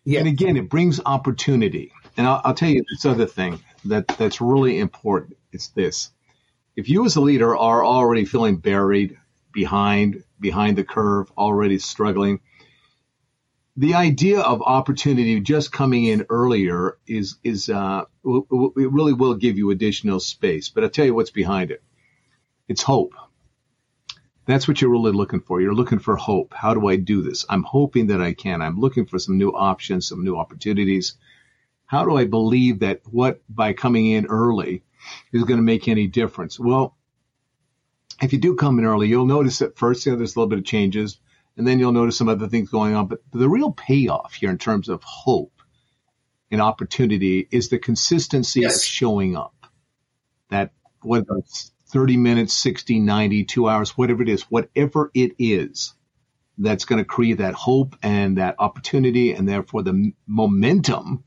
Yeah. 0.05 0.19
And 0.19 0.27
again, 0.27 0.57
it 0.57 0.69
brings 0.69 1.01
opportunity. 1.07 1.93
And 2.17 2.27
I'll, 2.27 2.41
I'll 2.45 2.55
tell 2.55 2.69
you 2.69 2.83
this 2.91 3.07
other 3.07 3.27
thing 3.27 3.61
that, 3.85 4.09
that's 4.09 4.41
really 4.41 4.81
important. 4.81 5.37
It's 5.53 5.69
this. 5.69 6.11
If 6.75 6.89
you 6.89 7.07
as 7.07 7.15
a 7.15 7.21
leader 7.21 7.57
are 7.57 7.85
already 7.85 8.25
feeling 8.25 8.57
buried 8.57 9.17
behind, 9.53 10.25
behind 10.41 10.77
the 10.77 10.85
curve, 10.85 11.31
already 11.39 11.79
struggling, 11.79 12.41
the 13.77 13.95
idea 13.95 14.41
of 14.41 14.63
opportunity 14.63 15.39
just 15.41 15.71
coming 15.71 16.05
in 16.05 16.27
earlier 16.31 16.99
is 17.07 17.37
is 17.45 17.69
uh, 17.69 18.05
it 18.25 18.91
really 18.91 19.13
will 19.13 19.35
give 19.35 19.59
you 19.59 19.71
additional 19.71 20.19
space. 20.19 20.71
But 20.71 20.85
I'll 20.85 20.91
tell 20.91 21.05
you 21.05 21.15
what's 21.15 21.31
behind 21.31 21.71
it. 21.71 21.83
It's 22.69 22.83
hope. 22.83 23.15
That's 24.47 24.67
what 24.67 24.81
you're 24.81 24.91
really 24.91 25.13
looking 25.13 25.41
for. 25.41 25.61
You're 25.61 25.75
looking 25.75 25.99
for 25.99 26.17
hope. 26.17 26.55
How 26.55 26.73
do 26.73 26.89
I 26.89 26.97
do 26.97 27.21
this? 27.21 27.45
I'm 27.49 27.65
hoping 27.65 28.07
that 28.09 28.23
I 28.23 28.33
can. 28.33 28.63
I'm 28.63 28.81
looking 28.81 29.05
for 29.05 29.19
some 29.19 29.39
new 29.39 29.51
options, 29.51 30.09
some 30.09 30.25
new 30.25 30.37
opportunities. 30.37 31.15
How 31.85 32.05
do 32.05 32.17
I 32.17 32.25
believe 32.25 32.81
that 32.81 33.03
what 33.11 33.43
by 33.49 33.73
coming 33.73 34.07
in 34.07 34.27
early 34.27 34.83
is 35.33 35.43
going 35.43 35.59
to 35.59 35.65
make 35.65 35.89
any 35.89 36.07
difference? 36.07 36.59
Well, 36.59 36.97
if 38.23 38.33
you 38.33 38.39
do 38.39 38.55
come 38.55 38.79
in 38.79 38.85
early, 38.85 39.09
you'll 39.09 39.27
notice 39.27 39.61
at 39.63 39.77
first, 39.77 40.07
you 40.07 40.13
know, 40.13 40.19
there's 40.19 40.37
a 40.37 40.39
little 40.39 40.49
bit 40.49 40.61
of 40.61 40.65
changes 40.65 41.19
and 41.57 41.67
then 41.67 41.79
you'll 41.79 41.93
notice 41.93 42.19
some 42.19 42.29
other 42.29 42.49
things 42.49 42.71
going 42.71 42.95
on. 42.95 43.07
But 43.07 43.21
the 43.33 43.49
real 43.49 43.73
payoff 43.73 44.35
here 44.35 44.51
in 44.51 44.59
terms 44.59 44.89
of 44.89 45.03
hope 45.03 45.53
and 46.51 46.61
opportunity 46.61 47.49
is 47.51 47.69
the 47.69 47.79
consistency 47.79 48.61
yes. 48.61 48.77
of 48.77 48.85
showing 48.85 49.37
up. 49.37 49.55
That 50.51 50.73
whether 51.03 51.37
it's 51.39 51.73
30 51.89 52.17
minutes, 52.17 52.53
60, 52.55 53.01
90, 53.01 53.45
two 53.45 53.69
hours, 53.69 53.97
whatever 53.97 54.23
it 54.23 54.29
is, 54.29 54.43
whatever 54.43 55.11
it 55.15 55.33
is 55.39 55.95
that's 56.59 56.85
going 56.85 56.99
to 56.99 57.05
create 57.05 57.39
that 57.39 57.55
hope 57.55 57.97
and 58.03 58.39
that 58.39 58.57
opportunity 58.59 59.33
and 59.33 59.49
therefore 59.49 59.83
the 59.83 60.13
momentum 60.27 61.25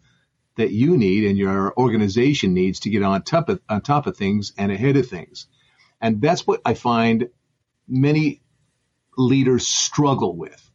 that 0.55 0.71
you 0.71 0.97
need 0.97 1.23
and 1.25 1.37
your 1.37 1.73
organization 1.77 2.53
needs 2.53 2.81
to 2.81 2.89
get 2.89 3.03
on 3.03 3.21
top 3.21 3.47
of, 3.49 3.61
on 3.69 3.81
top 3.81 4.07
of 4.07 4.17
things 4.17 4.53
and 4.57 4.71
ahead 4.71 4.97
of 4.97 5.07
things. 5.07 5.47
And 6.01 6.21
that's 6.21 6.45
what 6.45 6.61
I 6.65 6.73
find 6.73 7.29
many 7.87 8.41
leaders 9.19 9.67
struggle 9.67 10.35
with. 10.35 10.65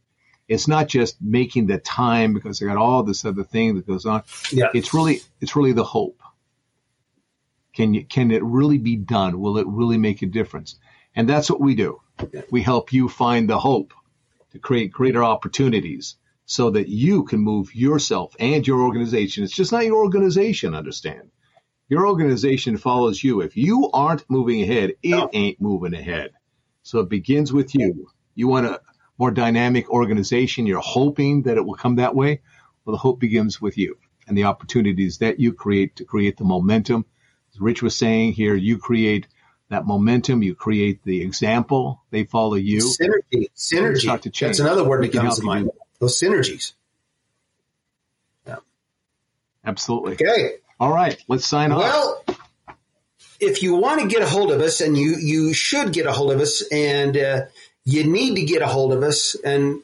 It's 0.47 0.67
not 0.67 0.87
just 0.87 1.21
making 1.21 1.67
the 1.67 1.79
time 1.79 2.33
because 2.33 2.59
they 2.59 2.67
got 2.67 2.77
all 2.77 3.03
this 3.03 3.25
other 3.25 3.43
thing 3.43 3.75
that 3.75 3.87
goes 3.87 4.05
on. 4.05 4.23
Yeah. 4.51 4.69
It's 4.73 4.93
really, 4.93 5.21
it's 5.41 5.55
really 5.55 5.71
the 5.71 5.83
hope. 5.83 6.21
Can 7.73 7.93
you, 7.93 8.05
can 8.05 8.31
it 8.31 8.43
really 8.43 8.77
be 8.77 8.95
done? 8.95 9.39
Will 9.39 9.57
it 9.57 9.67
really 9.67 9.97
make 9.97 10.21
a 10.21 10.27
difference? 10.27 10.77
And 11.15 11.27
that's 11.27 11.49
what 11.49 11.59
we 11.59 11.75
do. 11.75 11.99
We 12.51 12.61
help 12.61 12.93
you 12.93 13.09
find 13.09 13.49
the 13.49 13.59
hope 13.59 13.93
to 14.51 14.59
create 14.59 14.91
greater 14.91 15.23
opportunities 15.23 16.15
so 16.45 16.69
that 16.69 16.87
you 16.87 17.23
can 17.23 17.39
move 17.39 17.73
yourself 17.73 18.35
and 18.39 18.65
your 18.65 18.81
organization. 18.81 19.43
It's 19.43 19.55
just 19.55 19.71
not 19.71 19.85
your 19.85 19.97
organization, 19.97 20.75
understand. 20.75 21.31
Your 21.89 22.07
organization 22.07 22.77
follows 22.77 23.23
you. 23.23 23.41
If 23.41 23.57
you 23.57 23.89
aren't 23.93 24.29
moving 24.29 24.61
ahead, 24.61 24.93
it 25.01 25.09
no. 25.09 25.29
ain't 25.33 25.59
moving 25.59 25.93
ahead. 25.93 26.31
So 26.83 26.99
it 26.99 27.09
begins 27.09 27.51
with 27.51 27.73
you. 27.75 28.07
You 28.35 28.47
want 28.47 28.67
a 28.67 28.81
more 29.17 29.31
dynamic 29.31 29.89
organization. 29.89 30.67
You're 30.67 30.79
hoping 30.79 31.43
that 31.43 31.57
it 31.57 31.65
will 31.65 31.75
come 31.75 31.95
that 31.95 32.15
way. 32.15 32.41
Well, 32.83 32.95
the 32.95 32.99
hope 32.99 33.19
begins 33.19 33.61
with 33.61 33.77
you 33.77 33.97
and 34.27 34.37
the 34.37 34.43
opportunities 34.43 35.19
that 35.19 35.39
you 35.39 35.53
create 35.53 35.95
to 35.97 36.05
create 36.05 36.37
the 36.37 36.43
momentum. 36.43 37.05
As 37.53 37.61
Rich 37.61 37.81
was 37.81 37.95
saying 37.95 38.33
here, 38.33 38.55
you 38.55 38.77
create 38.77 39.27
that 39.69 39.85
momentum. 39.85 40.43
You 40.43 40.55
create 40.55 41.03
the 41.03 41.21
example. 41.21 42.03
They 42.11 42.25
follow 42.25 42.55
you. 42.55 42.79
Synergy. 42.79 43.47
Synergy. 43.55 44.39
That's 44.39 44.59
another 44.59 44.83
word 44.83 45.03
that 45.03 45.13
comes 45.13 45.39
to 45.39 45.45
mind. 45.45 45.71
Those 45.99 46.19
synergies. 46.19 46.73
Yeah. 48.45 48.57
Absolutely. 49.65 50.13
Okay. 50.13 50.55
All 50.79 50.93
right. 50.93 51.17
Let's 51.27 51.47
sign 51.47 51.71
off. 51.71 51.79
Well, 51.81 52.23
if 53.39 53.63
you 53.63 53.75
want 53.75 54.01
to 54.01 54.07
get 54.07 54.21
a 54.21 54.27
hold 54.27 54.51
of 54.51 54.61
us, 54.61 54.81
and 54.81 54.97
you 54.97 55.15
you 55.17 55.53
should 55.53 55.93
get 55.93 56.05
a 56.05 56.11
hold 56.11 56.31
of 56.31 56.39
us, 56.41 56.61
and 56.71 57.17
uh, 57.17 57.41
you 57.85 58.03
need 58.03 58.35
to 58.35 58.43
get 58.43 58.61
a 58.61 58.67
hold 58.67 58.93
of 58.93 59.03
us, 59.03 59.35
and 59.35 59.81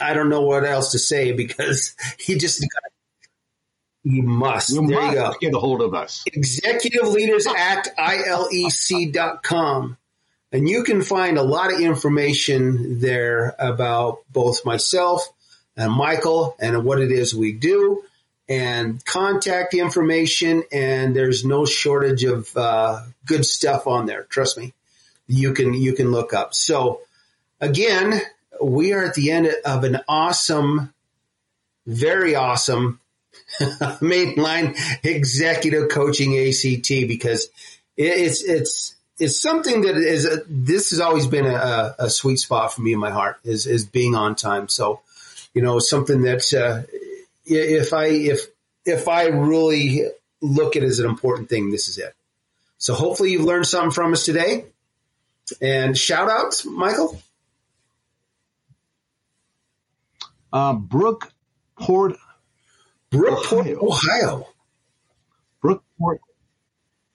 I 0.00 0.14
don't 0.14 0.28
know 0.28 0.42
what 0.42 0.64
else 0.64 0.92
to 0.92 0.98
say 0.98 1.32
because 1.32 1.94
he 2.18 2.36
just 2.36 2.64
you 4.02 4.22
must. 4.22 4.70
You 4.70 4.86
there 4.86 5.00
must 5.00 5.12
you 5.12 5.20
go. 5.20 5.34
get 5.40 5.54
a 5.54 5.58
hold 5.58 5.82
of 5.82 5.94
us. 5.94 6.24
Executive 6.26 7.08
Leaders 7.08 7.46
Act 7.56 7.90
ILEC.com. 7.98 9.96
And 10.52 10.68
you 10.68 10.82
can 10.82 11.02
find 11.02 11.38
a 11.38 11.42
lot 11.42 11.72
of 11.72 11.80
information 11.80 13.00
there 13.00 13.54
about 13.58 14.20
both 14.32 14.64
myself 14.64 15.28
and 15.76 15.92
Michael 15.92 16.56
and 16.58 16.84
what 16.84 17.00
it 17.00 17.12
is 17.12 17.34
we 17.34 17.52
do 17.52 18.02
and 18.48 19.04
contact 19.04 19.74
information. 19.74 20.64
And 20.72 21.14
there's 21.14 21.44
no 21.44 21.66
shortage 21.66 22.24
of 22.24 22.56
uh, 22.56 23.02
good 23.26 23.44
stuff 23.44 23.86
on 23.86 24.06
there. 24.06 24.24
Trust 24.24 24.58
me. 24.58 24.72
You 25.28 25.52
can, 25.54 25.72
you 25.72 25.92
can 25.92 26.10
look 26.10 26.34
up. 26.34 26.52
So 26.54 27.02
again, 27.60 28.20
we 28.62 28.92
are 28.92 29.04
at 29.04 29.14
the 29.14 29.30
end 29.30 29.52
of 29.64 29.84
an 29.84 30.00
awesome, 30.08 30.92
very 31.86 32.34
awesome 32.34 33.00
mainline 33.60 34.76
executive 35.04 35.88
coaching 35.88 36.36
ACT 36.38 36.88
because 37.08 37.48
it's, 37.96 38.42
it's, 38.42 38.94
it's 39.18 39.40
something 39.40 39.82
that 39.82 39.96
is 39.96 40.24
a, 40.24 40.42
this 40.48 40.90
has 40.90 41.00
always 41.00 41.26
been 41.26 41.46
a, 41.46 41.94
a, 41.98 42.08
sweet 42.08 42.38
spot 42.38 42.72
for 42.72 42.80
me 42.80 42.94
in 42.94 42.98
my 42.98 43.10
heart 43.10 43.38
is 43.44 43.66
is 43.66 43.84
being 43.84 44.14
on 44.14 44.34
time. 44.34 44.66
So, 44.68 45.00
you 45.52 45.60
know, 45.60 45.78
something 45.78 46.22
that 46.22 46.54
uh, 46.54 46.82
if 47.44 47.92
I 47.92 48.06
if 48.06 48.46
if 48.86 49.08
I 49.08 49.26
really 49.26 50.06
look 50.40 50.76
at 50.76 50.82
it 50.82 50.86
as 50.86 51.00
an 51.00 51.06
important 51.06 51.50
thing, 51.50 51.70
this 51.70 51.88
is 51.88 51.98
it. 51.98 52.14
So 52.78 52.94
hopefully 52.94 53.32
you've 53.32 53.44
learned 53.44 53.66
something 53.66 53.90
from 53.90 54.14
us 54.14 54.24
today. 54.24 54.64
And 55.60 55.98
shout 55.98 56.30
outs, 56.30 56.64
Michael. 56.64 57.20
Uh, 60.52 60.74
Brookport, 60.74 62.16
Brookport, 63.10 63.76
Ohio. 63.76 63.78
Ohio. 63.82 64.48
Brookport, 65.62 66.18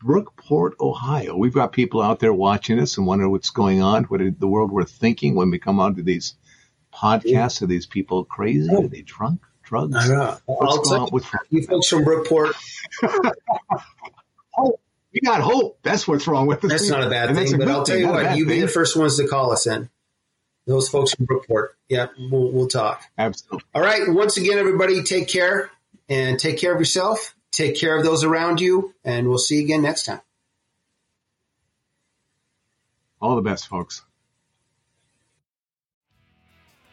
Brookport, 0.03 0.73
Ohio. 0.79 1.35
We've 1.35 1.53
got 1.53 1.71
people 1.71 2.01
out 2.01 2.19
there 2.19 2.33
watching 2.33 2.79
us 2.79 2.97
and 2.97 3.07
wondering 3.07 3.31
what's 3.31 3.49
going 3.49 3.81
on, 3.81 4.03
what 4.05 4.21
the 4.39 4.47
world 4.47 4.71
we're 4.71 4.85
thinking 4.85 5.35
when 5.35 5.49
we 5.49 5.59
come 5.59 5.79
onto 5.79 6.03
these 6.03 6.35
podcasts. 6.93 7.61
Are 7.61 7.67
these 7.67 7.85
people 7.85 8.23
crazy? 8.23 8.73
Are 8.73 8.87
they 8.87 9.01
drunk? 9.01 9.41
Drugs? 9.63 9.95
I 9.95 10.07
know. 10.07 10.37
What's 10.45 10.89
going 10.89 11.01
on 11.01 11.09
with 11.11 11.25
you 11.49 11.63
folks 11.63 11.87
from 11.87 12.05
Brookport? 12.05 12.53
hope. 14.51 14.79
We 15.11 15.21
got 15.21 15.41
hope. 15.41 15.79
That's 15.81 16.07
what's 16.07 16.27
wrong 16.27 16.45
with 16.45 16.63
us. 16.65 16.71
That's 16.71 16.89
not 16.89 17.03
a 17.03 17.09
bad 17.09 17.29
and 17.29 17.37
thing. 17.37 17.57
But 17.57 17.69
I'll 17.69 17.83
tell 17.83 17.97
you 17.97 18.09
what, 18.09 18.37
you 18.37 18.45
be 18.45 18.61
the 18.61 18.67
first 18.67 18.95
ones 18.95 19.17
to 19.17 19.27
call 19.27 19.51
us 19.51 19.65
in. 19.65 19.89
Those 20.67 20.89
folks 20.89 21.13
from 21.13 21.27
Brookport. 21.27 21.69
Yeah, 21.89 22.07
we'll, 22.17 22.51
we'll 22.51 22.67
talk. 22.67 23.03
Absolutely. 23.17 23.67
All 23.73 23.81
right. 23.81 24.01
Once 24.07 24.37
again, 24.37 24.57
everybody, 24.57 25.03
take 25.03 25.27
care 25.27 25.69
and 26.09 26.39
take 26.39 26.57
care 26.57 26.73
of 26.73 26.79
yourself 26.79 27.35
Take 27.55 27.79
care 27.79 27.97
of 27.97 28.03
those 28.03 28.25
around 28.25 28.59
you, 28.59 28.93
and 29.05 29.29
we'll 29.29 29.37
see 29.37 29.59
you 29.59 29.63
again 29.63 29.81
next 29.81 30.03
time. 30.03 30.19
All 33.21 33.37
the 33.37 33.41
best, 33.41 33.67
folks. 33.67 34.03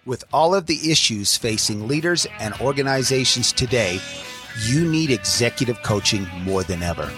With 0.07 0.23
all 0.33 0.55
of 0.55 0.67
the 0.67 0.93
issues 0.93 1.37
facing 1.37 1.89
leaders 1.89 2.29
and 2.39 2.55
organizations 2.61 3.53
today, 3.53 3.99
you 4.67 4.89
need 4.89 5.11
executive 5.11 5.83
coaching 5.83 6.29
more 6.45 6.63
than 6.63 6.81
ever. 6.81 7.11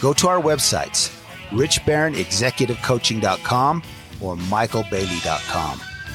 Go 0.00 0.12
to 0.12 0.28
our 0.28 0.40
websites, 0.40 1.10
richbarronexecutivecoaching.com 1.50 3.82
or 4.20 4.36
michaelbailey.com. 4.36 5.80